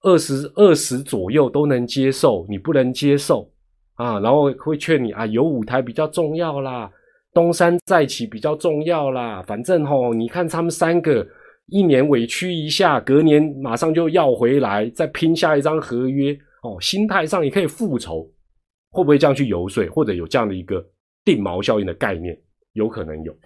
[0.00, 3.48] 二十二十左右都能接受，你不能接受
[3.94, 6.90] 啊，然后会劝你啊，有舞台比较重要啦，
[7.36, 11.26] 东山再起比较重要啦，反正吼，你看他们三个
[11.66, 16.32] 一年委屈一下，隔年马上就要回来，再拼下一张合约
[16.62, 18.26] 哦，心态上也可以复仇，
[18.90, 20.82] 会不会这样去游说，或者有这样的一个
[21.26, 22.34] 定锚效应的概念，
[22.72, 23.36] 有可能有。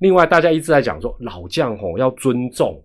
[0.00, 2.82] 另外，大家一直在讲说老将吼要尊重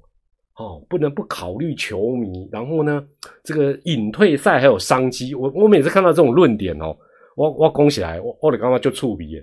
[0.57, 2.49] 哦，不能不考虑球迷。
[2.51, 3.01] 然后呢，
[3.45, 5.33] 这个隐退赛还有商机。
[5.33, 6.93] 我我每次看到这种论点哦，
[7.37, 9.41] 我我恭喜来，我我的刚刚就触鼻。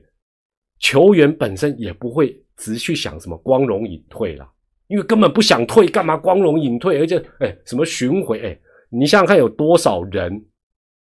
[0.80, 4.50] 球员本身也不会只去想什么光荣隐退啦，
[4.88, 6.98] 因为根本不想退，干嘛光荣隐退？
[6.98, 8.40] 而且，哎，什么巡回？
[8.40, 8.58] 哎，
[8.90, 10.44] 你想想看，有多少人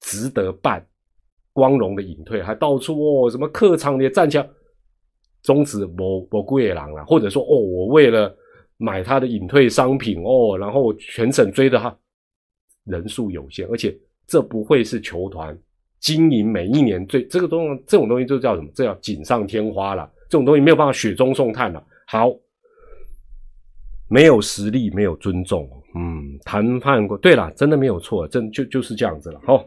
[0.02, 0.86] 值得办
[1.54, 2.44] 光荣的隐退？
[2.44, 4.50] 还到处哦，什么客场也站起来。
[5.42, 8.36] 终止某某孤野狼啊，或者说哦，我为了
[8.76, 11.98] 买他的隐退商品哦，然后全省追着他，
[12.84, 13.98] 人数有限，而且
[14.28, 15.58] 这不会是球团
[16.00, 18.70] 经营每一年最这个东这种东西就叫什么？
[18.74, 20.10] 这叫锦上添花了。
[20.30, 21.84] 这种东西没有办法雪中送炭了。
[22.08, 22.32] 好，
[24.08, 29.42] 没有实力，没有尊重，嗯，谈判过，对了，真的没有错，真就就是这样子了。
[29.46, 29.66] 好，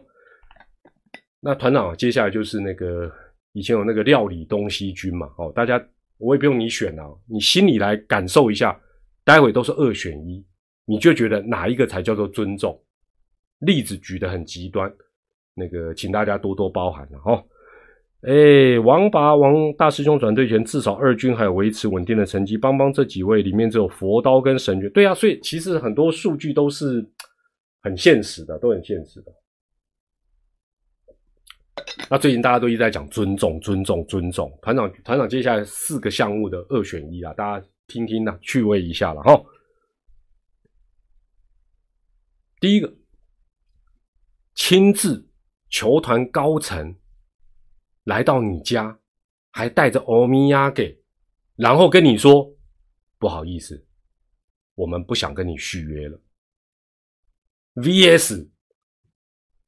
[1.39, 3.11] 那团长接下来就是那个。
[3.55, 5.79] 以前有那个料理东西军嘛，哦，大家
[6.17, 8.75] 我也不用你选啊，你心里来感受一下，
[9.23, 10.43] 待会都是二选一，
[10.85, 12.81] 你就觉得哪一个才叫做尊重？
[13.59, 14.91] 例子举得很极端，
[15.55, 17.43] 那个请大家多多包涵了哈。
[18.21, 27.05] 哎，王拔王大师兄转队前至少二军还有维持稳定的成绩，邦邦这几位里面只有佛刀跟神爵，对啊，所以其实很多数据都是
[27.81, 29.31] 很现实的，都很现实的。
[32.09, 34.49] 那最近大家都一直在讲尊重、尊重、尊重。
[34.61, 39.43] 团长，团长，接下来四个项目的二选一啊，大家听听呐，趣味一下了哈。
[42.61, 42.93] 第一个，
[44.55, 45.27] 亲自
[45.73, 46.95] 球团高层
[48.03, 48.99] 来到你家，
[49.49, 50.99] 还带着欧米亚给，
[51.55, 52.47] 然后跟你说
[53.17, 53.83] 不好意思，
[54.75, 56.21] 我们不想跟你续约了。
[57.73, 58.47] VS。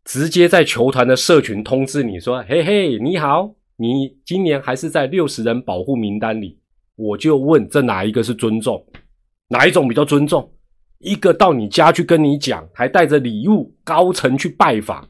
[0.04, 6.62] 直接在球团的社群通知你说：“嘿嘿，你好，你今年还是在六十人保护名单里。”
[6.96, 8.86] 我就问，这哪一个是尊重？
[9.48, 10.54] 哪一种比较尊重？
[11.00, 15.04] 一个到你家去跟你讲，还带着礼物，高层去拜访；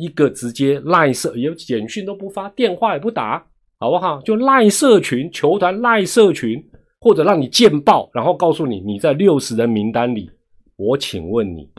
[0.00, 3.46] 一个直接赖社，有简讯都不发，电话也不打，
[3.78, 4.20] 好不好？
[4.22, 6.58] 就赖社群，球团赖社群，
[7.00, 10.30] 或者让你见报，然后告诉你你在六十人名单里。
[10.76, 11.70] 我请问你，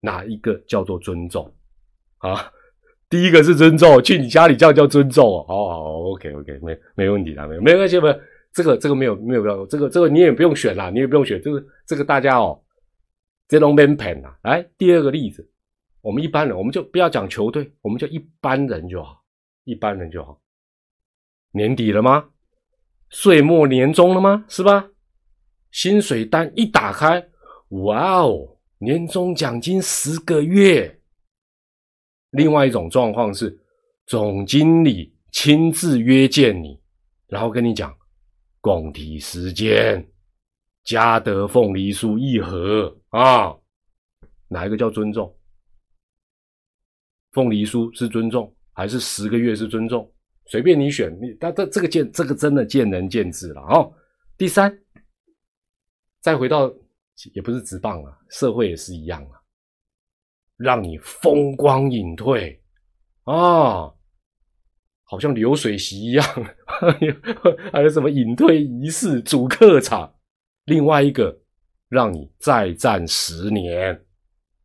[0.00, 1.50] 哪一个叫做尊重？
[2.18, 2.52] 啊，
[3.08, 5.44] 第一个是尊重，去你家里这样叫尊重哦。
[5.48, 8.06] 好好，OK OK，没没问题的，没没关系，不，
[8.52, 12.60] 这个这个没有没有没有，这个这个你也不用选啦，你也不用选，这个这个大家哦，
[13.48, 14.36] 这种 man pen 啊。
[14.42, 15.48] 来，第二个例子，
[16.06, 19.20] 我们一般人，我们就不要讲球队，我们就一般人就好，
[19.64, 20.40] 一般人就好。
[21.50, 22.30] 年底了吗？
[23.10, 24.44] 岁末年终了吗？
[24.48, 24.88] 是吧？
[25.72, 27.20] 薪水单一打开，
[27.70, 30.96] 哇哦，年终奖金十个月。
[32.30, 33.58] 另外一种状况是，
[34.06, 36.80] 总经理亲自约见你，
[37.26, 37.92] 然后跟你讲，
[38.60, 40.08] 供体时间，
[40.84, 43.52] 嘉德凤梨酥一盒啊，
[44.46, 45.35] 哪一个叫尊重？
[47.36, 50.10] 凤梨酥是尊重，还是十个月是尊重？
[50.46, 53.92] 随便你选，你但这这个见这个真的见仁见智了哦。
[54.38, 54.74] 第三，
[56.22, 56.72] 再回到
[57.34, 59.36] 也不是直棒啊，社会也是一样啊，
[60.56, 62.58] 让你风光隐退
[63.24, 63.92] 啊，
[65.04, 66.24] 好像流水席一样，
[67.70, 70.10] 还有什么隐退仪式、主客场，
[70.64, 71.38] 另外一个
[71.90, 74.06] 让你再战十年，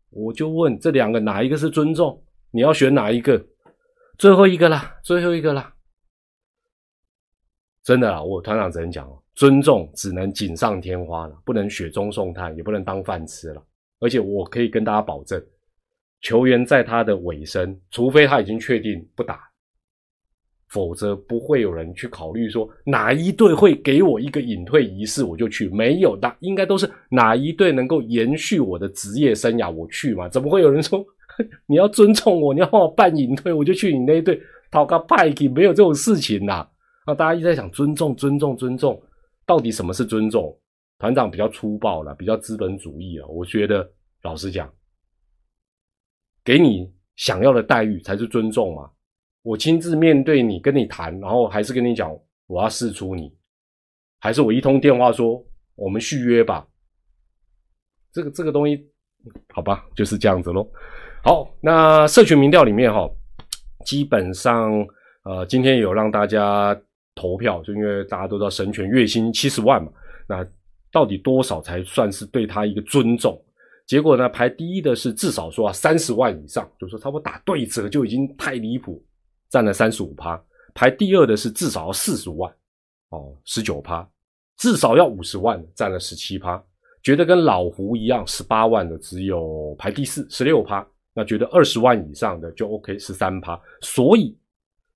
[0.10, 2.24] 我就问这两个哪一个是尊重？
[2.52, 3.44] 你要选哪一个？
[4.18, 5.74] 最后一个啦，最后一个啦！
[7.84, 13.66] 真的啦，我团长只能讲哦，尊重只能锦上添花了，不能雪中送炭，也不能当饭吃了。
[14.00, 15.44] 而且我可以跟大家保证，
[16.22, 19.42] 球员在他的尾声，除非他已经确定不打，
[20.68, 25.68] 否则不会有人去考虑说哪一队会给我一个隐退仪式，我就去。
[25.70, 30.30] 没有的，应该都是哪一队能够延续我的职业生涯，我去嘛？
[30.30, 31.04] 怎么会有人说？
[31.68, 36.68] 你要尊重我，你要帮我办隐退，我就去你那一队讨个派给，没有这种事情呐。
[37.06, 39.02] 啊，大家一直在想尊重，尊重，尊重，
[39.46, 40.58] 到底什么是尊重？
[41.00, 43.28] 团长比较粗暴了，比较资本主义了。
[43.28, 44.72] 我觉得，老实讲，
[46.44, 48.92] 给你想要的待遇才是尊重嘛。
[49.42, 52.16] 我亲自面对你，跟你谈，然后还是跟你讲
[52.46, 53.36] 我要试出你，
[54.20, 56.68] 还是我一通电话说我们续约吧。
[58.14, 58.88] 这个这个东西，
[59.56, 60.70] 好吧，就是这样子喽。
[61.24, 63.08] 好，那社群民调里面哈，
[63.86, 64.72] 基本上
[65.24, 66.76] 呃，今天有让大家
[67.14, 69.92] 投票，就因为大家都知道神权月薪七十万嘛，
[70.28, 70.44] 那
[70.92, 73.40] 到底多少才算是对他一个尊重？
[73.86, 79.04] 结果呢，排第一的是至少说啊三十万以上，就说差不多打对折就已经太离谱，
[79.48, 80.42] 占了三十五趴。
[80.74, 82.52] 排第二的是至少要四十万，
[83.10, 84.08] 哦，十九趴，
[84.58, 86.62] 至少要五十万，占了十七趴。
[87.04, 90.84] 觉得跟老胡一样十八万的只有排第四，十六趴。
[91.14, 93.60] 那觉得二十万以上的就 OK，十三趴。
[93.82, 94.38] 所以，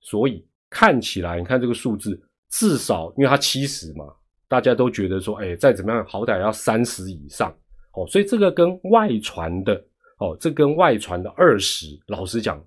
[0.01, 4.05] 所以看起来，你看这个数字，至少因为它七十嘛，
[4.47, 7.51] 大家都觉得说，哎，再怎么样，好歹要三十以上
[7.93, 8.07] 哦。
[8.07, 9.75] 所以这个跟外传的
[10.19, 12.63] 哦，这跟外传的二十，老实讲，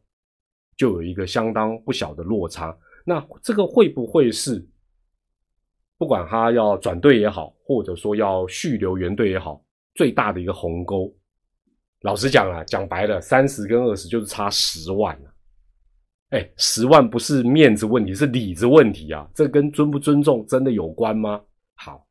[0.76, 2.76] 就有一个相当不小的落差。
[3.04, 4.62] 那这个会不会是，
[5.96, 11.10] 不管他要转队也好，或者说要续留原队也好，最大的一个鸿沟？
[12.02, 15.26] 老实讲啊，讲白了，三十跟二十就是差十万啊！
[16.30, 19.28] 哎，十万不是面子问题，是里子问题啊！
[19.34, 21.40] 这跟尊不尊重真的有关吗？
[21.74, 22.06] 好，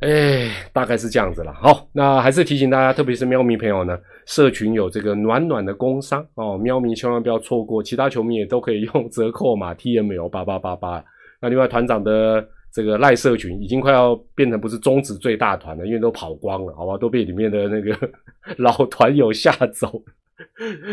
[0.00, 1.52] 哎，大概是这样子了。
[1.54, 11.02] 好，那还是提醒大家，特别是喵迷朋友呢，社群有这个暖暖的工商哦，喵迷千万不要错过，其他球迷也都可以用折扣码 T M L 八八八八。
[11.40, 12.46] 那另外团长的。
[12.72, 17.96] 这个赖社群已经快要变成不是中职最大团了，因为都跑光了，好吧，都被里面的那个
[18.56, 20.02] 老团友吓走。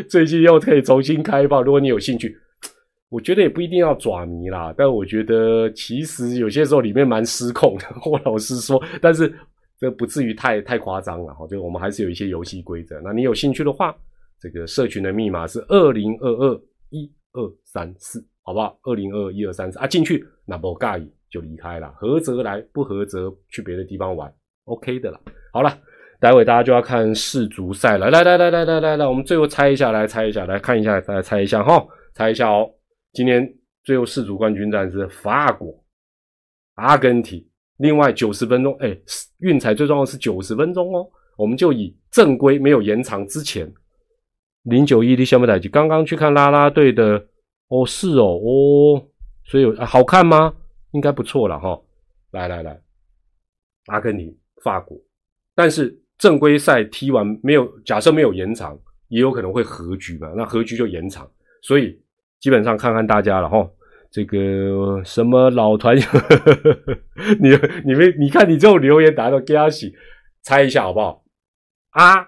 [0.10, 2.38] 最近又可以重新开放，如果你有兴趣，
[3.10, 4.74] 我觉得也不一定要爪迷啦。
[4.78, 9.34] 但我觉得其实有些时候里面蛮失控的， 我老实说，但是
[9.80, 11.34] 这不至于太太夸张了。
[11.34, 13.00] 哈，就我们还是有一些游戏规则。
[13.02, 13.96] 那你有兴趣的话，
[14.40, 18.78] 这个社群的密码是二零二二一二三四，好不好？
[18.84, 21.12] 二零二二一二三四啊，进去那不介意。
[21.30, 24.34] 就离开了，合则来，不合则去别的地方玩
[24.66, 25.20] ，OK 的了。
[25.54, 25.78] 好了，
[26.20, 28.10] 待会大家就要看世足赛了。
[28.10, 32.70] 来来来来来来来，我们最后猜一下，来猜一下，来看一下，来猜一下哈，猜一下哦。
[33.14, 33.48] 今天
[33.84, 35.84] 最后世足冠军战是法国、
[36.76, 37.46] 阿根廷。
[37.78, 38.98] 另外九十分钟，哎，
[39.40, 41.08] 运彩最重要是九十分钟哦。
[41.38, 43.72] 我们就以正规没有延长之前，
[44.64, 47.26] 零九一的项目台机刚刚去看啦啦队的，
[47.70, 49.08] 哦是哦哦，
[49.46, 50.54] 所以好看吗？
[50.92, 51.80] 应该不错了哈，
[52.32, 52.82] 来来来，
[53.88, 54.98] 阿根廷、法国，
[55.54, 57.80] 但是正规赛踢完没有？
[57.82, 58.76] 假设没有延长，
[59.10, 60.34] 也有可能会和局嘛？
[60.36, 61.30] 那和局就延长，
[61.62, 62.02] 所以
[62.40, 63.70] 基本上看看大家了哈。
[64.10, 66.98] 这个什么老团，呵呵呵
[67.40, 67.50] 你
[67.86, 69.94] 你们你看你这种留言打到给他洗，
[70.42, 71.24] 猜一下好不好？
[71.92, 72.28] 阿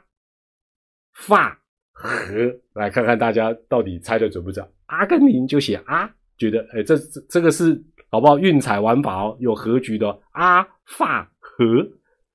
[1.13, 1.59] 法
[1.91, 4.63] 和，来看看大家到底猜的准不准？
[4.85, 7.83] 阿根廷就写啊，觉得哎，这这这个是。
[8.11, 8.37] 好不好？
[8.37, 11.63] 运彩玩法哦，有和局的阿发和，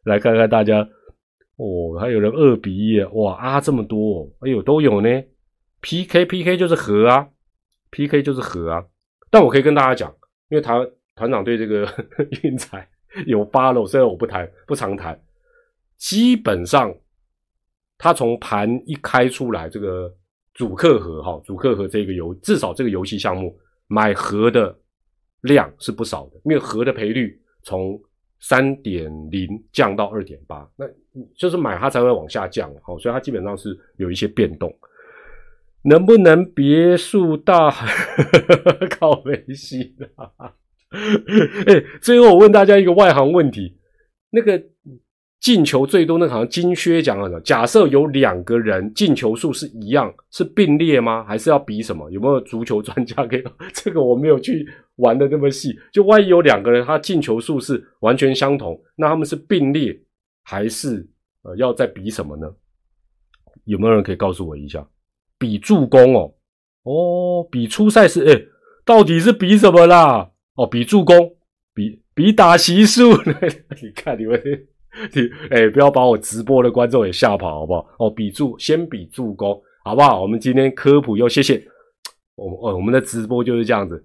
[0.04, 0.78] 来看看大家
[1.56, 5.08] 哦，还有人二比一哇啊这么多，哦哎呦都有呢。
[5.82, 7.28] P K P K 就是和啊
[7.90, 8.82] ，P K 就是和啊。
[9.30, 10.10] 但我可以跟大家讲，
[10.48, 10.80] 因为团
[11.14, 11.86] 团长对这个
[12.42, 12.88] 运彩
[13.26, 15.20] 有八楼虽然我不谈不常谈，
[15.98, 16.90] 基本上
[17.98, 20.10] 他从盘一开出来，这个
[20.54, 23.54] 主客和哈，主客和这个游至少这个游戏项目
[23.88, 24.74] 买和的。
[25.46, 27.98] 量是不少的，因为和的赔率从
[28.38, 30.86] 三点零降到二点八，那
[31.34, 34.70] 就是买它才会往下降，好，所以它基本上是有一些变动。
[35.82, 37.70] 能不能别墅大
[38.98, 40.28] 靠梅西啊？
[41.66, 43.78] 哎，最后我问大家一个外行问题，
[44.30, 44.62] 那个。
[45.46, 47.40] 进球最多那好像金靴奖了。
[47.42, 51.22] 假设有两个人进球数是一样，是并列吗？
[51.22, 52.10] 还是要比什么？
[52.10, 53.44] 有没有足球专家给？
[53.72, 54.66] 这个我没有去
[54.96, 55.78] 玩的那么细。
[55.92, 59.96] 就万一有两个人他进球数是完全相同，那他们是并列
[60.42, 61.08] 还是
[61.42, 62.52] 呃要再比什么呢？
[63.66, 64.84] 有没有人可以告诉我一下？
[65.38, 66.34] 比助攻哦，
[66.82, 68.42] 哦，比初赛是哎，
[68.84, 70.28] 到底是比什么啦？
[70.56, 71.36] 哦，比助攻，
[71.72, 73.12] 比比打席数？
[73.80, 74.42] 你看你们。
[75.12, 77.86] 你哎，不要把我直播的观众也吓跑，好不好？
[77.98, 80.20] 哦，比助先比助攻，好不好？
[80.22, 81.62] 我们今天科普又谢谢
[82.34, 84.04] 我哦，我们的直播就是这样子。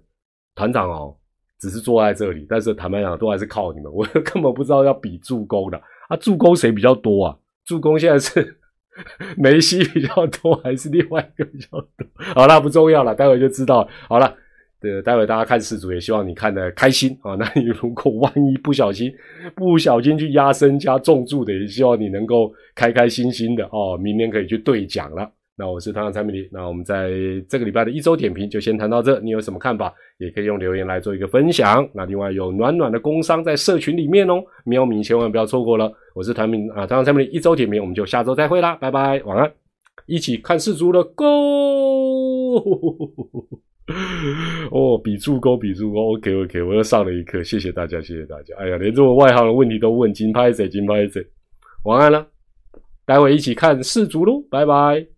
[0.53, 1.15] 团长哦，
[1.59, 3.91] 只是坐在这里，但是坦白讲，都还是靠你们。
[3.91, 7.37] 我 根本不知道要比助攻的啊，助攻谁比较多啊？
[7.65, 8.57] 助攻现在是
[9.37, 11.87] 梅西比较多，还是另外一个比较多？
[12.35, 13.87] 好了，不重要了，待会就知道。
[14.09, 14.35] 好了。
[14.81, 17.35] 对，待会大家看世足，也希望你看得开心啊。
[17.35, 19.13] 那你如果万一不小心、
[19.55, 23.95] 不小心去压身加重注的，也希望你能够开开心心的哦。
[24.01, 25.31] 明年可以去兑奖了。
[25.55, 27.11] 那我是团长蔡明礼，那我们在
[27.47, 29.19] 这个礼拜的一周点评就先谈到这。
[29.19, 31.87] 你有什么看法，也可以用留言来做一个分享。
[31.93, 35.93] 那另外有暖暖的工商在社群里面哦，喵咪千万不要错过了。
[36.15, 39.51] 我是团明啊，团长蔡明礼，一周点评我们就下周再会啦，拜拜，晚安，
[40.07, 41.27] 一起看世足了，Go！
[44.71, 48.55] 哦，比助攻，比助攻，OK OK，我又上了一课，谢谢大家，谢谢大家。
[48.57, 50.67] 哎呀，连这么外行的问题都问，金拍谁？
[50.69, 51.25] 金拍谁？
[51.83, 52.27] 晚安了，
[53.05, 55.10] 待会一起看世足喽，拜拜。